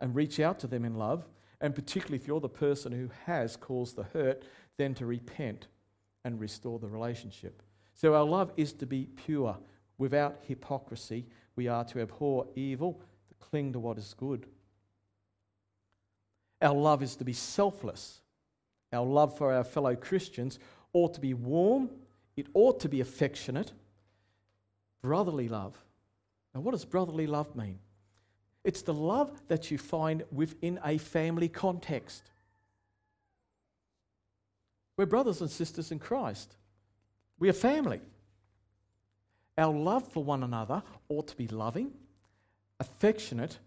and 0.00 0.14
reach 0.14 0.40
out 0.40 0.58
to 0.60 0.66
them 0.66 0.84
in 0.84 0.94
love. 0.94 1.24
And 1.60 1.74
particularly 1.74 2.16
if 2.16 2.26
you're 2.26 2.40
the 2.40 2.48
person 2.48 2.92
who 2.92 3.10
has 3.26 3.56
caused 3.56 3.96
the 3.96 4.04
hurt, 4.04 4.44
then 4.76 4.94
to 4.94 5.06
repent 5.06 5.66
and 6.24 6.40
restore 6.40 6.78
the 6.78 6.88
relationship. 6.88 7.62
So 7.94 8.14
our 8.14 8.24
love 8.24 8.52
is 8.56 8.72
to 8.74 8.86
be 8.86 9.08
pure, 9.16 9.56
without 9.98 10.38
hypocrisy. 10.46 11.26
We 11.56 11.66
are 11.66 11.84
to 11.86 12.00
abhor 12.00 12.46
evil, 12.54 13.00
to 13.28 13.34
cling 13.46 13.72
to 13.72 13.80
what 13.80 13.98
is 13.98 14.14
good. 14.16 14.46
Our 16.62 16.74
love 16.74 17.02
is 17.02 17.16
to 17.16 17.24
be 17.24 17.32
selfless. 17.32 18.20
Our 18.92 19.04
love 19.04 19.36
for 19.36 19.52
our 19.52 19.64
fellow 19.64 19.96
Christians 19.96 20.58
ought 20.92 21.14
to 21.14 21.20
be 21.20 21.34
warm, 21.34 21.90
it 22.36 22.46
ought 22.54 22.80
to 22.80 22.88
be 22.88 23.00
affectionate. 23.00 23.72
Brotherly 25.02 25.48
love. 25.48 25.76
Now, 26.54 26.60
what 26.60 26.72
does 26.72 26.84
brotherly 26.84 27.26
love 27.26 27.54
mean? 27.54 27.78
It's 28.68 28.82
the 28.82 28.92
love 28.92 29.30
that 29.48 29.70
you 29.70 29.78
find 29.78 30.24
within 30.30 30.78
a 30.84 30.98
family 30.98 31.48
context. 31.48 32.30
We're 34.94 35.06
brothers 35.06 35.40
and 35.40 35.50
sisters 35.50 35.90
in 35.90 35.98
Christ. 35.98 36.54
We 37.38 37.48
are 37.48 37.54
family. 37.54 38.02
Our 39.56 39.72
love 39.72 40.12
for 40.12 40.22
one 40.22 40.42
another 40.42 40.82
ought 41.08 41.28
to 41.28 41.36
be 41.38 41.48
loving, 41.48 41.92
affectionate, 42.78 43.58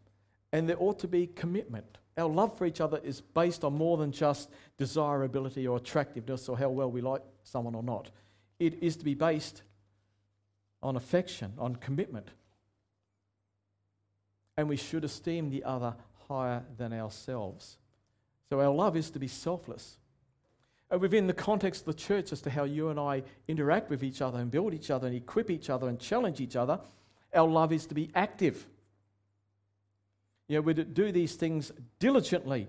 and 0.52 0.70
there 0.70 0.78
ought 0.80 1.00
to 1.00 1.08
be 1.08 1.26
commitment. 1.26 1.98
Our 2.16 2.30
love 2.30 2.56
for 2.56 2.68
each 2.68 2.80
other 2.80 3.02
is 3.04 3.22
based 3.22 3.64
on 3.64 3.74
more 3.74 3.98
than 3.98 4.12
just 4.12 4.52
desirability 4.78 5.68
or 5.68 5.78
attractiveness 5.78 6.48
or 6.48 6.60
how 6.60 6.70
well 6.70 6.92
we 6.92 7.02
like 7.02 7.24
someone 7.42 7.74
or 7.74 7.82
not. 7.82 8.12
It 8.60 8.84
is 8.84 8.98
to 8.98 9.04
be 9.04 9.16
based 9.16 9.64
on 10.84 10.96
affection, 10.96 11.54
on 11.58 11.78
commitment. 11.78 12.28
And 14.58 14.68
we 14.70 14.76
should 14.76 15.04
esteem 15.04 15.50
the 15.50 15.64
other 15.64 15.96
higher 16.28 16.64
than 16.78 16.94
ourselves. 16.94 17.78
So 18.50 18.60
our 18.60 18.70
love 18.70 18.98
is 18.98 19.10
to 19.12 19.20
be 19.20 19.28
selfless. 19.28 19.98
Uh, 20.94 21.00
within 21.00 21.28
the 21.28 21.34
context 21.34 21.82
of 21.82 21.86
the 21.86 21.94
church 21.94 22.34
as 22.34 22.42
to 22.42 22.50
how 22.50 22.66
you 22.66 22.90
and 22.90 23.00
I 23.00 23.24
interact 23.48 23.90
with 23.90 24.04
each 24.04 24.22
other 24.22 24.40
and 24.40 24.52
build 24.52 24.74
each 24.74 24.92
other 24.92 25.08
and 25.08 25.16
equip 25.16 25.50
each 25.50 25.70
other 25.70 25.88
and 25.88 26.00
challenge 26.00 26.42
each 26.42 26.56
other, 26.56 26.80
our 27.34 27.48
love 27.48 27.72
is 27.72 27.86
to 27.88 27.96
be 27.96 28.12
active. 28.14 28.68
You 30.48 30.58
know, 30.58 30.62
we're 30.62 30.76
to 30.76 30.84
do 30.84 31.14
these 31.14 31.36
things 31.36 31.72
diligently. 32.00 32.68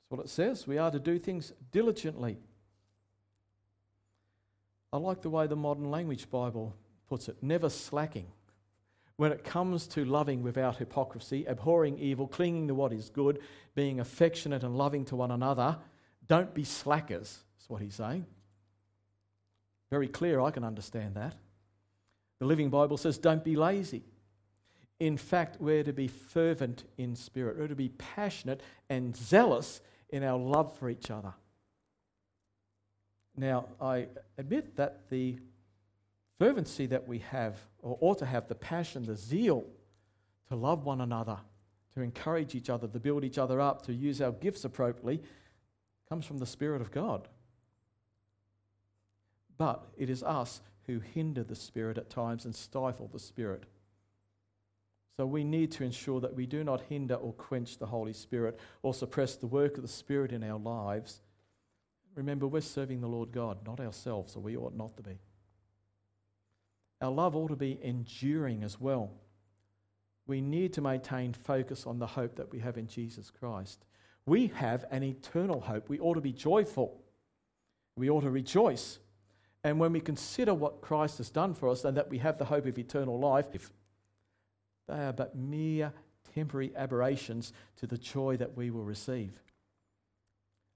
That's 0.00 0.10
what 0.10 0.20
it 0.20 0.30
says. 0.30 0.66
We 0.66 0.78
are 0.78 0.90
to 0.90 0.98
do 0.98 1.18
things 1.18 1.52
diligently. 1.70 2.38
I 4.90 4.96
like 4.96 5.20
the 5.22 5.30
way 5.30 5.46
the 5.46 5.56
modern 5.56 5.90
language 5.90 6.30
Bible 6.30 6.74
puts 7.08 7.28
it 7.28 7.36
never 7.42 7.68
slacking. 7.68 8.26
When 9.16 9.32
it 9.32 9.44
comes 9.44 9.86
to 9.88 10.04
loving 10.04 10.42
without 10.42 10.78
hypocrisy, 10.78 11.44
abhorring 11.44 11.98
evil, 11.98 12.26
clinging 12.26 12.68
to 12.68 12.74
what 12.74 12.92
is 12.92 13.10
good, 13.10 13.40
being 13.74 14.00
affectionate 14.00 14.64
and 14.64 14.76
loving 14.76 15.04
to 15.06 15.16
one 15.16 15.30
another, 15.30 15.78
don't 16.26 16.54
be 16.54 16.64
slackers, 16.64 17.38
is 17.60 17.68
what 17.68 17.82
he's 17.82 17.94
saying. 17.94 18.26
Very 19.90 20.08
clear, 20.08 20.40
I 20.40 20.50
can 20.50 20.64
understand 20.64 21.14
that. 21.16 21.36
The 22.38 22.46
Living 22.46 22.70
Bible 22.70 22.96
says, 22.96 23.18
don't 23.18 23.44
be 23.44 23.56
lazy. 23.56 24.02
In 24.98 25.16
fact, 25.16 25.56
we're 25.60 25.84
to 25.84 25.92
be 25.92 26.08
fervent 26.08 26.84
in 26.96 27.14
spirit, 27.14 27.58
we're 27.58 27.68
to 27.68 27.74
be 27.74 27.90
passionate 27.90 28.62
and 28.88 29.14
zealous 29.14 29.80
in 30.08 30.22
our 30.22 30.38
love 30.38 30.76
for 30.78 30.88
each 30.88 31.10
other. 31.10 31.34
Now, 33.36 33.66
I 33.80 34.08
admit 34.38 34.76
that 34.76 35.08
the 35.10 35.38
fervency 36.42 36.86
that 36.86 37.06
we 37.06 37.20
have, 37.20 37.56
or 37.82 37.96
ought 38.00 38.18
to 38.18 38.26
have, 38.26 38.48
the 38.48 38.54
passion, 38.56 39.04
the 39.04 39.14
zeal 39.14 39.64
to 40.48 40.56
love 40.56 40.84
one 40.84 41.00
another, 41.00 41.38
to 41.94 42.00
encourage 42.00 42.56
each 42.56 42.68
other, 42.68 42.88
to 42.88 42.98
build 42.98 43.22
each 43.22 43.38
other 43.38 43.60
up, 43.60 43.82
to 43.82 43.92
use 43.92 44.20
our 44.20 44.32
gifts 44.32 44.64
appropriately, 44.64 45.22
comes 46.08 46.26
from 46.26 46.38
the 46.38 46.46
Spirit 46.46 46.80
of 46.80 46.90
God. 46.90 47.28
But 49.56 49.86
it 49.96 50.10
is 50.10 50.24
us 50.24 50.62
who 50.88 50.98
hinder 50.98 51.44
the 51.44 51.54
Spirit 51.54 51.96
at 51.96 52.10
times 52.10 52.44
and 52.44 52.56
stifle 52.56 53.08
the 53.12 53.20
Spirit. 53.20 53.62
So 55.16 55.26
we 55.26 55.44
need 55.44 55.70
to 55.72 55.84
ensure 55.84 56.18
that 56.22 56.34
we 56.34 56.46
do 56.46 56.64
not 56.64 56.80
hinder 56.88 57.14
or 57.14 57.34
quench 57.34 57.78
the 57.78 57.86
Holy 57.86 58.12
Spirit 58.12 58.58
or 58.82 58.92
suppress 58.92 59.36
the 59.36 59.46
work 59.46 59.76
of 59.76 59.82
the 59.82 59.88
Spirit 59.88 60.32
in 60.32 60.42
our 60.42 60.58
lives. 60.58 61.20
Remember, 62.16 62.48
we're 62.48 62.62
serving 62.62 63.00
the 63.00 63.06
Lord 63.06 63.30
God, 63.30 63.58
not 63.64 63.78
ourselves, 63.78 64.34
or 64.34 64.40
we 64.40 64.56
ought 64.56 64.74
not 64.74 64.96
to 64.96 65.04
be. 65.04 65.20
Our 67.02 67.10
love 67.10 67.34
ought 67.34 67.48
to 67.48 67.56
be 67.56 67.78
enduring 67.82 68.62
as 68.62 68.80
well. 68.80 69.10
We 70.28 70.40
need 70.40 70.72
to 70.74 70.80
maintain 70.80 71.32
focus 71.32 71.84
on 71.84 71.98
the 71.98 72.06
hope 72.06 72.36
that 72.36 72.52
we 72.52 72.60
have 72.60 72.78
in 72.78 72.86
Jesus 72.86 73.28
Christ. 73.28 73.84
We 74.24 74.46
have 74.54 74.84
an 74.92 75.02
eternal 75.02 75.60
hope. 75.60 75.88
We 75.88 75.98
ought 75.98 76.14
to 76.14 76.20
be 76.20 76.32
joyful. 76.32 77.02
We 77.96 78.08
ought 78.08 78.20
to 78.20 78.30
rejoice. 78.30 79.00
And 79.64 79.80
when 79.80 79.92
we 79.92 80.00
consider 80.00 80.54
what 80.54 80.80
Christ 80.80 81.18
has 81.18 81.28
done 81.28 81.54
for 81.54 81.68
us 81.68 81.84
and 81.84 81.96
that 81.96 82.08
we 82.08 82.18
have 82.18 82.38
the 82.38 82.44
hope 82.44 82.66
of 82.66 82.78
eternal 82.78 83.18
life, 83.18 83.46
they 84.88 84.94
are 84.94 85.12
but 85.12 85.34
mere 85.34 85.92
temporary 86.34 86.72
aberrations 86.76 87.52
to 87.76 87.86
the 87.88 87.98
joy 87.98 88.36
that 88.36 88.56
we 88.56 88.70
will 88.70 88.84
receive. 88.84 89.40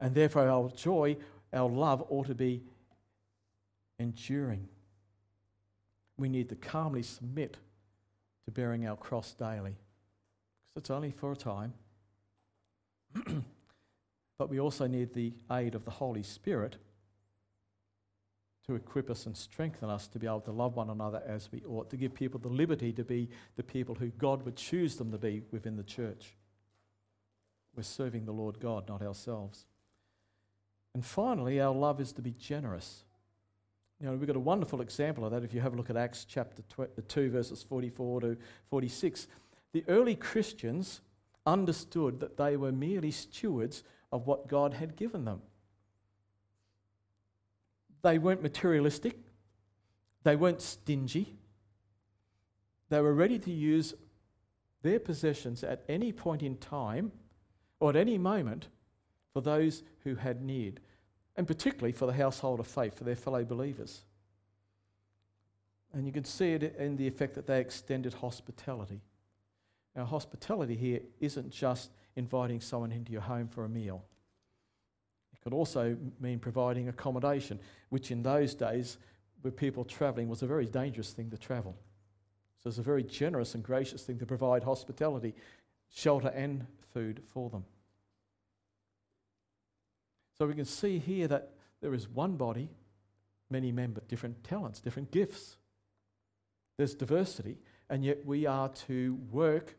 And 0.01 0.15
therefore, 0.15 0.49
our 0.49 0.71
joy, 0.71 1.19
our 1.53 1.71
love 1.71 2.05
ought 2.09 2.27
to 2.27 2.35
be 2.35 2.65
enduring. 3.99 4.69
We 6.17 6.29
need 6.29 6.49
to 6.49 6.55
calmly 6.55 7.03
submit 7.03 7.57
to 8.45 8.51
bearing 8.51 8.87
our 8.87 8.97
cross 8.97 9.35
daily. 9.35 9.77
Because 10.75 10.83
it's 10.83 10.91
only 10.91 11.11
for 11.11 11.33
a 11.33 11.37
time. 11.37 11.75
but 14.39 14.49
we 14.49 14.61
also 14.61 14.87
need 14.87 15.15
the 15.15 15.33
aid 15.51 15.75
of 15.75 15.85
the 15.85 15.91
Holy 15.91 16.23
Spirit 16.23 16.77
to 18.67 18.75
equip 18.75 19.11
us 19.11 19.27
and 19.27 19.37
strengthen 19.37 19.89
us 19.89 20.09
to 20.09 20.19
be 20.19 20.27
able 20.27 20.41
to 20.41 20.51
love 20.51 20.75
one 20.75 20.91
another 20.91 21.23
as 21.27 21.49
we 21.53 21.63
ought, 21.69 21.89
to 21.91 21.97
give 21.97 22.15
people 22.15 22.41
the 22.41 22.49
liberty 22.49 22.93
to 22.93 23.05
be 23.05 23.29
the 23.57 23.63
people 23.63 23.95
who 23.95 24.09
God 24.09 24.43
would 24.45 24.57
choose 24.57 24.97
them 24.97 25.13
to 25.13 25.19
be 25.19 25.43
within 25.53 25.77
the 25.77 25.85
church. 25.85 26.35
We're 27.77 27.85
serving 27.85 28.25
the 28.25 28.33
Lord 28.33 28.59
God, 28.59 28.89
not 28.89 29.03
ourselves. 29.03 29.67
And 30.95 31.05
finally, 31.05 31.61
our 31.61 31.75
love 31.75 32.01
is 32.01 32.13
to 32.15 32.23
be 32.23 32.33
generous. 32.33 33.05
You 34.01 34.07
know, 34.07 34.13
we've 34.13 34.27
got 34.27 34.37
a 34.37 34.41
wonderful 34.41 34.83
example 34.83 35.25
of 35.25 35.33
that 35.33 35.43
if 35.43 35.55
you 35.55 35.61
have 35.61 35.73
a 35.73 35.77
look 35.77 35.89
at 35.89 35.97
Acts 35.97 36.27
chapter 36.29 36.63
uh, 36.79 36.85
2, 37.09 37.31
verses 37.31 37.63
44 37.63 38.21
to 38.21 38.37
46. 38.69 39.27
The 39.73 39.85
early 39.89 40.15
Christians 40.15 41.01
understood 41.47 42.21
that 42.21 42.37
they 42.37 42.57
were 42.57 42.73
merely 42.73 43.11
stewards 43.11 43.85
of 44.13 44.27
what 44.27 44.49
God 44.49 44.75
had 44.75 44.97
given 44.97 45.25
them. 45.25 45.41
They 48.03 48.19
weren't 48.19 48.43
materialistic, 48.43 49.19
they 50.23 50.37
weren't 50.37 50.61
stingy. 50.61 51.35
They 52.89 53.01
were 53.01 53.15
ready 53.15 53.39
to 53.41 53.51
use 53.51 53.95
their 54.83 55.01
possessions 55.01 55.65
at 55.65 55.83
any 55.89 56.13
point 56.13 56.43
in 56.43 56.57
time 56.57 57.11
or 57.81 57.91
at 57.91 57.97
any 57.97 58.17
moment 58.17 58.69
for 59.33 59.41
those 59.41 59.83
who 60.05 60.15
had 60.15 60.41
need, 60.41 60.81
and 61.37 61.47
particularly 61.47 61.93
for 61.93 62.07
the 62.07 62.13
household 62.13 62.61
of 62.61 62.67
faith, 62.67 62.97
for 62.97 63.05
their 63.05 63.17
fellow 63.17 63.45
believers. 63.45 64.03
And 65.93 66.07
you 66.07 66.13
can 66.13 66.25
see 66.25 66.53
it 66.53 66.77
in 66.79 66.97
the 66.97 67.07
effect 67.07 67.35
that 67.35 67.47
they 67.47 67.61
extended 67.61 68.15
hospitality. 68.15 69.01
Now, 69.95 70.05
hospitality 70.05 70.77
here 70.77 71.01
isn't 71.21 71.51
just 71.51 71.91
inviting 72.17 72.61
someone 72.61 72.93
into 72.93 73.13
your 73.13 73.23
home 73.23 73.49
for 73.49 73.65
a 73.65 73.69
meal 73.69 74.05
It 75.33 75.43
could 75.43 75.53
also 75.53 75.97
mean 76.21 76.39
providing 76.39 76.89
accommodation, 76.89 77.61
which 77.91 78.11
in 78.11 78.23
those 78.23 78.55
days, 78.55 78.99
with 79.43 79.57
people 79.57 79.85
travelling, 79.85 80.29
was 80.29 80.43
a 80.43 80.47
very 80.47 80.67
dangerous 80.67 81.13
thing 81.13 81.31
to 81.31 81.39
travel. 81.39 81.77
So 82.63 82.69
it's 82.69 82.79
a 82.79 82.83
very 82.83 83.05
generous 83.05 83.55
and 83.55 83.63
gracious 83.63 84.03
thing 84.03 84.19
to 84.19 84.27
provide 84.27 84.65
hospitality, 84.65 85.35
shelter, 85.89 86.29
and 86.29 86.67
food 86.93 87.23
for 87.27 87.51
them. 87.51 87.65
So 90.39 90.47
we 90.47 90.55
can 90.55 90.65
see 90.65 90.99
here 90.99 91.29
that 91.29 91.51
there 91.81 91.95
is 91.95 92.09
one 92.09 92.37
body, 92.37 92.69
many 93.51 93.73
members, 93.73 94.05
different 94.09 94.45
talents, 94.45 94.81
different 94.81 95.11
gifts. 95.11 95.57
There's 96.77 96.95
diversity, 96.95 97.59
and 97.89 98.05
yet 98.05 98.27
we 98.27 98.45
are 98.47 98.69
to 98.87 99.19
work 99.31 99.77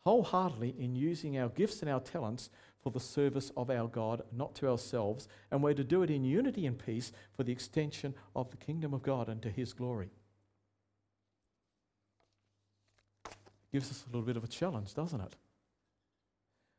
wholeheartedly 0.00 0.74
in 0.78 0.96
using 0.96 1.38
our 1.38 1.48
gifts 1.48 1.80
and 1.80 1.90
our 1.90 2.00
talents 2.00 2.50
for 2.82 2.90
the 2.90 3.00
service 3.00 3.52
of 3.56 3.70
our 3.70 3.86
God, 3.86 4.22
not 4.32 4.54
to 4.56 4.68
ourselves, 4.68 5.28
and 5.50 5.62
we're 5.62 5.74
to 5.74 5.84
do 5.84 6.02
it 6.02 6.10
in 6.10 6.24
unity 6.24 6.66
and 6.66 6.78
peace 6.78 7.12
for 7.36 7.42
the 7.42 7.52
extension 7.52 8.14
of 8.34 8.50
the 8.50 8.56
kingdom 8.56 8.94
of 8.94 9.02
God 9.02 9.28
and 9.28 9.42
to 9.42 9.50
His 9.50 9.72
glory. 9.72 10.10
Gives 13.72 13.90
us 13.90 14.04
a 14.04 14.06
little 14.06 14.26
bit 14.26 14.36
of 14.36 14.44
a 14.44 14.48
challenge, 14.48 14.94
doesn't 14.94 15.20
it? 15.20 15.36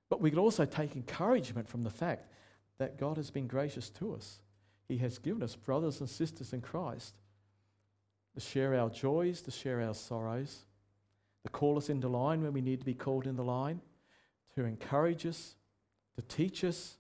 But 0.10 0.22
we 0.22 0.32
can 0.32 0.40
also 0.40 0.66
take 0.66 0.96
encouragement 0.96 1.68
from 1.68 1.84
the 1.84 1.92
fact 1.92 2.32
that 2.80 2.98
God 2.98 3.18
has 3.18 3.30
been 3.30 3.48
gracious 3.48 3.90
to 3.92 4.16
us. 4.16 4.40
He 4.88 4.98
has 4.98 5.20
given 5.20 5.44
us 5.44 5.56
brothers 5.56 6.00
and 6.00 6.10
sisters 6.10 6.52
in 6.52 6.62
Christ 6.62 7.14
to 8.34 8.40
share 8.40 8.74
our 8.74 8.90
joys, 8.90 9.42
to 9.42 9.52
share 9.52 9.82
our 9.82 9.94
sorrows, 9.94 10.66
to 11.44 11.52
call 11.52 11.78
us 11.78 11.90
into 11.90 12.08
line 12.08 12.42
when 12.42 12.54
we 12.54 12.62
need 12.62 12.80
to 12.80 12.86
be 12.86 12.94
called 12.94 13.28
in 13.28 13.36
the 13.36 13.44
line, 13.44 13.82
to 14.56 14.66
encourage 14.66 15.26
us, 15.26 15.56
to 16.16 16.22
teach 16.24 16.64
us. 16.64 16.98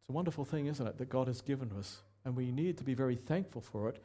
It's 0.00 0.08
a 0.08 0.12
wonderful 0.12 0.44
thing, 0.44 0.66
isn't 0.66 0.86
it, 0.86 0.98
that 0.98 1.08
God 1.08 1.26
has 1.28 1.40
given 1.40 1.70
us. 1.78 1.98
And 2.24 2.34
we 2.34 2.50
need 2.50 2.76
to 2.78 2.84
be 2.84 2.94
very 2.94 3.16
thankful 3.16 3.60
for 3.60 3.88
it, 3.88 4.02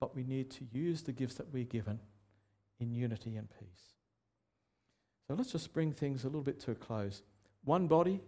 but 0.00 0.14
we 0.14 0.24
need 0.24 0.50
to 0.52 0.64
use 0.72 1.02
the 1.02 1.12
gifts 1.12 1.34
that 1.34 1.52
we're 1.52 1.64
given 1.64 2.00
in 2.80 2.92
unity 2.92 3.36
and 3.36 3.48
peace. 3.58 3.92
So 5.28 5.34
let's 5.34 5.52
just 5.52 5.72
bring 5.72 5.92
things 5.92 6.24
a 6.24 6.26
little 6.26 6.42
bit 6.42 6.58
to 6.60 6.70
a 6.70 6.74
close. 6.74 7.22
One 7.64 7.86
body, 7.86 8.20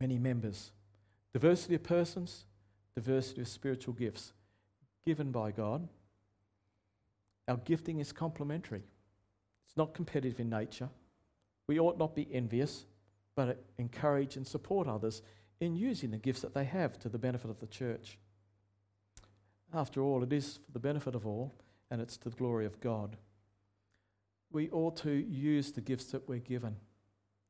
many 0.00 0.18
members. 0.18 0.72
Diversity 1.32 1.76
of 1.76 1.82
persons, 1.82 2.44
diversity 2.94 3.40
of 3.40 3.48
spiritual 3.48 3.94
gifts 3.94 4.32
given 5.04 5.30
by 5.30 5.50
God. 5.50 5.88
Our 7.48 7.56
gifting 7.56 8.00
is 8.00 8.12
complementary, 8.12 8.82
it's 9.66 9.76
not 9.76 9.94
competitive 9.94 10.40
in 10.40 10.50
nature. 10.50 10.88
We 11.66 11.78
ought 11.78 11.98
not 11.98 12.16
be 12.16 12.28
envious, 12.32 12.84
but 13.36 13.62
encourage 13.78 14.36
and 14.36 14.46
support 14.46 14.88
others 14.88 15.22
in 15.60 15.76
using 15.76 16.10
the 16.10 16.18
gifts 16.18 16.40
that 16.40 16.54
they 16.54 16.64
have 16.64 16.98
to 16.98 17.08
the 17.08 17.18
benefit 17.18 17.48
of 17.50 17.60
the 17.60 17.66
church. 17.66 18.18
After 19.72 20.02
all, 20.02 20.24
it 20.24 20.32
is 20.32 20.58
for 20.64 20.72
the 20.72 20.80
benefit 20.80 21.14
of 21.14 21.26
all, 21.26 21.54
and 21.90 22.00
it's 22.00 22.16
to 22.18 22.30
the 22.30 22.36
glory 22.36 22.66
of 22.66 22.80
God. 22.80 23.16
We 24.50 24.68
ought 24.70 24.96
to 24.98 25.12
use 25.12 25.70
the 25.70 25.80
gifts 25.80 26.06
that 26.06 26.28
we're 26.28 26.38
given. 26.38 26.76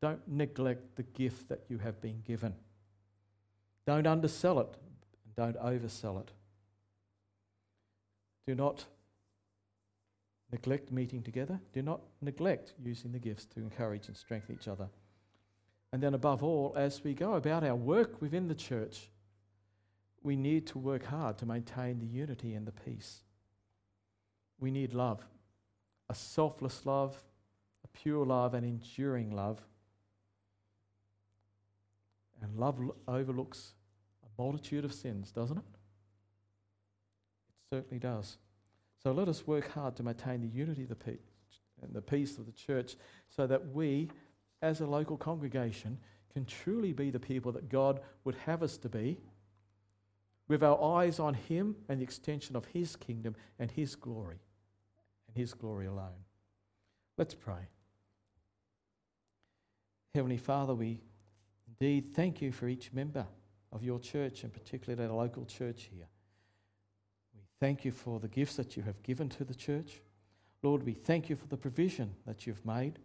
Don't 0.00 0.26
neglect 0.26 0.96
the 0.96 1.02
gift 1.02 1.48
that 1.48 1.64
you 1.68 1.78
have 1.78 2.00
been 2.00 2.22
given. 2.26 2.54
Don't 3.86 4.06
undersell 4.06 4.60
it, 4.60 4.74
don't 5.36 5.58
oversell 5.58 6.20
it. 6.20 6.30
Do 8.46 8.54
not 8.54 8.84
neglect 10.50 10.90
meeting 10.90 11.22
together. 11.22 11.60
Do 11.72 11.82
not 11.82 12.00
neglect 12.20 12.72
using 12.82 13.12
the 13.12 13.18
gifts 13.18 13.44
to 13.46 13.60
encourage 13.60 14.08
and 14.08 14.16
strengthen 14.16 14.56
each 14.56 14.68
other. 14.68 14.88
And 15.92 16.02
then, 16.02 16.14
above 16.14 16.42
all, 16.42 16.72
as 16.76 17.02
we 17.02 17.14
go 17.14 17.34
about 17.34 17.64
our 17.64 17.74
work 17.74 18.20
within 18.20 18.48
the 18.48 18.54
church, 18.54 19.08
we 20.22 20.36
need 20.36 20.66
to 20.68 20.78
work 20.78 21.06
hard 21.06 21.38
to 21.38 21.46
maintain 21.46 21.98
the 21.98 22.06
unity 22.06 22.54
and 22.54 22.66
the 22.66 22.72
peace. 22.72 23.22
We 24.58 24.70
need 24.70 24.92
love 24.92 25.24
a 26.08 26.14
selfless 26.14 26.84
love, 26.84 27.22
a 27.84 27.88
pure 27.88 28.26
love, 28.26 28.52
an 28.54 28.64
enduring 28.64 29.30
love. 29.30 29.64
And 32.42 32.58
love 32.58 32.80
overlooks 33.06 33.74
a 34.24 34.42
multitude 34.42 34.84
of 34.84 34.94
sins, 34.94 35.30
doesn't 35.30 35.58
it? 35.58 35.64
It 37.48 37.76
certainly 37.76 37.98
does. 37.98 38.38
So 39.02 39.12
let 39.12 39.28
us 39.28 39.46
work 39.46 39.72
hard 39.72 39.96
to 39.96 40.02
maintain 40.02 40.40
the 40.40 40.48
unity 40.48 40.82
of 40.82 40.88
the 40.88 40.94
peace 40.94 41.18
and 41.82 41.94
the 41.94 42.02
peace 42.02 42.38
of 42.38 42.46
the 42.46 42.52
church 42.52 42.96
so 43.28 43.46
that 43.46 43.72
we, 43.72 44.10
as 44.62 44.80
a 44.80 44.86
local 44.86 45.16
congregation, 45.16 45.98
can 46.32 46.44
truly 46.44 46.92
be 46.92 47.10
the 47.10 47.20
people 47.20 47.52
that 47.52 47.68
God 47.68 48.00
would 48.24 48.36
have 48.46 48.62
us 48.62 48.76
to 48.78 48.88
be, 48.88 49.18
with 50.48 50.62
our 50.62 50.82
eyes 50.82 51.18
on 51.18 51.34
Him 51.34 51.76
and 51.88 52.00
the 52.00 52.04
extension 52.04 52.56
of 52.56 52.66
His 52.66 52.96
kingdom 52.96 53.36
and 53.58 53.70
His 53.70 53.94
glory, 53.94 54.40
and 55.28 55.36
His 55.36 55.54
glory 55.54 55.86
alone. 55.86 56.24
Let's 57.16 57.34
pray. 57.34 57.68
Heavenly 60.14 60.38
Father, 60.38 60.74
we 60.74 61.00
Indeed, 61.80 62.14
thank 62.14 62.42
you 62.42 62.52
for 62.52 62.68
each 62.68 62.92
member 62.92 63.26
of 63.72 63.82
your 63.82 63.98
church, 63.98 64.42
and 64.42 64.52
particularly 64.52 65.02
our 65.08 65.16
local 65.16 65.46
church 65.46 65.88
here. 65.90 66.08
We 67.34 67.40
thank 67.58 67.84
you 67.84 67.92
for 67.92 68.20
the 68.20 68.28
gifts 68.28 68.56
that 68.56 68.76
you 68.76 68.82
have 68.82 69.02
given 69.02 69.30
to 69.30 69.44
the 69.44 69.54
church. 69.54 70.02
Lord, 70.62 70.82
we 70.82 70.92
thank 70.92 71.30
you 71.30 71.36
for 71.36 71.46
the 71.46 71.56
provision 71.56 72.14
that 72.26 72.46
you've 72.46 72.66
made. 72.66 72.98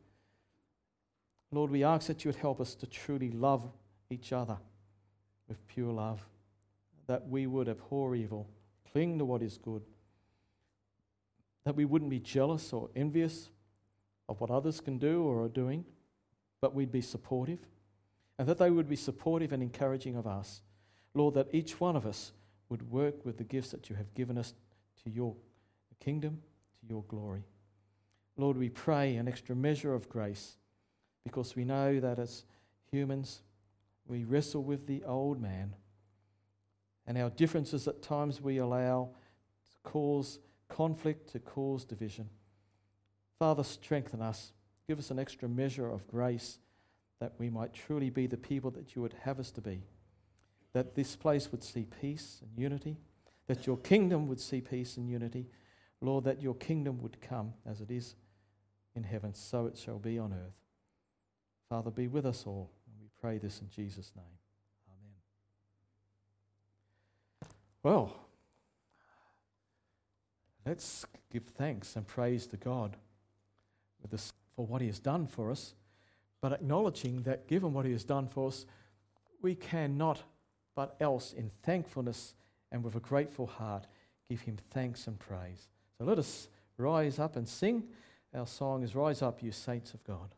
Lord, 1.51 1.71
we 1.71 1.85
ask 1.85 2.07
that 2.07 2.25
you 2.25 2.29
would 2.29 2.41
help 2.41 2.59
us 2.59 2.75
to 2.75 2.87
truly 2.87 3.31
love 3.31 3.65
each 4.09 4.33
other 4.33 4.57
with 5.47 5.65
pure 5.67 5.93
love, 5.93 6.27
that 7.07 7.29
we 7.29 7.47
would 7.47 7.69
abhor 7.69 8.13
evil, 8.13 8.49
cling 8.91 9.17
to 9.19 9.25
what 9.25 9.41
is 9.41 9.57
good, 9.57 9.83
that 11.63 11.75
we 11.75 11.85
wouldn't 11.85 12.11
be 12.11 12.19
jealous 12.19 12.73
or 12.73 12.89
envious 12.93 13.49
of 14.27 14.41
what 14.41 14.51
others 14.51 14.81
can 14.81 14.97
do 14.97 15.23
or 15.23 15.43
are 15.43 15.49
doing, 15.49 15.85
but 16.59 16.73
we'd 16.73 16.91
be 16.91 17.01
supportive, 17.01 17.59
and 18.37 18.47
that 18.47 18.57
they 18.57 18.69
would 18.69 18.89
be 18.89 18.95
supportive 18.95 19.53
and 19.53 19.63
encouraging 19.63 20.15
of 20.15 20.27
us. 20.27 20.61
Lord, 21.13 21.33
that 21.35 21.53
each 21.53 21.79
one 21.79 21.95
of 21.95 22.05
us 22.05 22.33
would 22.69 22.91
work 22.91 23.25
with 23.25 23.37
the 23.37 23.43
gifts 23.43 23.69
that 23.69 23.89
you 23.89 23.95
have 23.95 24.13
given 24.13 24.37
us 24.37 24.53
to 25.03 25.09
your 25.09 25.35
kingdom, 25.99 26.41
to 26.79 26.87
your 26.87 27.03
glory. 27.03 27.43
Lord, 28.37 28.57
we 28.57 28.69
pray 28.69 29.15
an 29.15 29.27
extra 29.27 29.55
measure 29.55 29.93
of 29.93 30.09
grace 30.09 30.57
because 31.23 31.55
we 31.55 31.63
know 31.63 31.99
that 31.99 32.19
as 32.19 32.43
humans, 32.91 33.41
we 34.07 34.23
wrestle 34.23 34.63
with 34.63 34.87
the 34.87 35.03
old 35.05 35.41
man. 35.41 35.75
And 37.07 37.17
our 37.17 37.29
differences 37.29 37.87
at 37.87 38.01
times 38.01 38.41
we 38.41 38.57
allow 38.57 39.09
to 39.71 39.89
cause 39.89 40.39
conflict, 40.67 41.31
to 41.31 41.39
cause 41.39 41.85
division. 41.85 42.29
Father, 43.39 43.63
strengthen 43.63 44.21
us. 44.21 44.51
Give 44.87 44.99
us 44.99 45.11
an 45.11 45.19
extra 45.19 45.47
measure 45.47 45.89
of 45.89 46.07
grace 46.07 46.59
that 47.19 47.33
we 47.37 47.49
might 47.49 47.73
truly 47.73 48.09
be 48.09 48.27
the 48.27 48.37
people 48.37 48.71
that 48.71 48.95
you 48.95 49.01
would 49.01 49.15
have 49.23 49.39
us 49.39 49.51
to 49.51 49.61
be. 49.61 49.83
That 50.73 50.95
this 50.95 51.15
place 51.15 51.51
would 51.51 51.63
see 51.63 51.87
peace 52.01 52.41
and 52.41 52.51
unity. 52.61 52.97
That 53.47 53.65
your 53.65 53.77
kingdom 53.77 54.27
would 54.27 54.39
see 54.39 54.61
peace 54.61 54.97
and 54.97 55.09
unity. 55.09 55.47
Lord, 56.01 56.25
that 56.25 56.41
your 56.41 56.55
kingdom 56.55 57.01
would 57.01 57.21
come 57.21 57.53
as 57.65 57.81
it 57.81 57.89
is 57.89 58.15
in 58.95 59.03
heaven, 59.03 59.33
so 59.33 59.65
it 59.65 59.77
shall 59.77 59.99
be 59.99 60.19
on 60.19 60.33
earth. 60.33 60.55
Father, 61.69 61.91
be 61.91 62.07
with 62.07 62.25
us 62.25 62.43
all. 62.45 62.69
And 62.87 62.99
we 62.99 63.07
pray 63.19 63.37
this 63.37 63.61
in 63.61 63.69
Jesus' 63.69 64.11
name. 64.15 64.25
Amen. 64.89 65.15
Well, 67.81 68.15
let's 70.65 71.05
give 71.31 71.43
thanks 71.43 71.95
and 71.95 72.05
praise 72.05 72.47
to 72.47 72.57
God 72.57 72.97
for 74.55 74.65
what 74.65 74.81
He 74.81 74.87
has 74.87 74.99
done 74.99 75.27
for 75.27 75.51
us, 75.51 75.73
but 76.45 76.53
acknowledging 76.53 77.23
that 77.23 77.47
given 77.47 77.73
what 77.73 77.87
He 77.87 77.91
has 77.91 78.03
done 78.03 78.27
for 78.27 78.49
us, 78.49 78.67
we 79.41 79.55
cannot 79.55 80.21
but 80.75 80.95
else 80.99 81.33
in 81.33 81.49
thankfulness 81.63 82.35
and 82.71 82.83
with 82.83 82.95
a 82.95 82.99
grateful 82.99 83.47
heart 83.47 83.87
give 84.29 84.41
Him 84.41 84.55
thanks 84.55 85.07
and 85.07 85.17
praise. 85.17 85.69
So 85.97 86.05
let 86.05 86.19
us 86.19 86.47
rise 86.77 87.17
up 87.17 87.35
and 87.35 87.49
sing. 87.49 87.85
Our 88.31 88.45
song 88.45 88.83
is 88.83 88.93
Rise 88.93 89.23
Up, 89.23 89.41
You 89.41 89.51
Saints 89.51 89.95
of 89.95 90.03
God. 90.03 90.35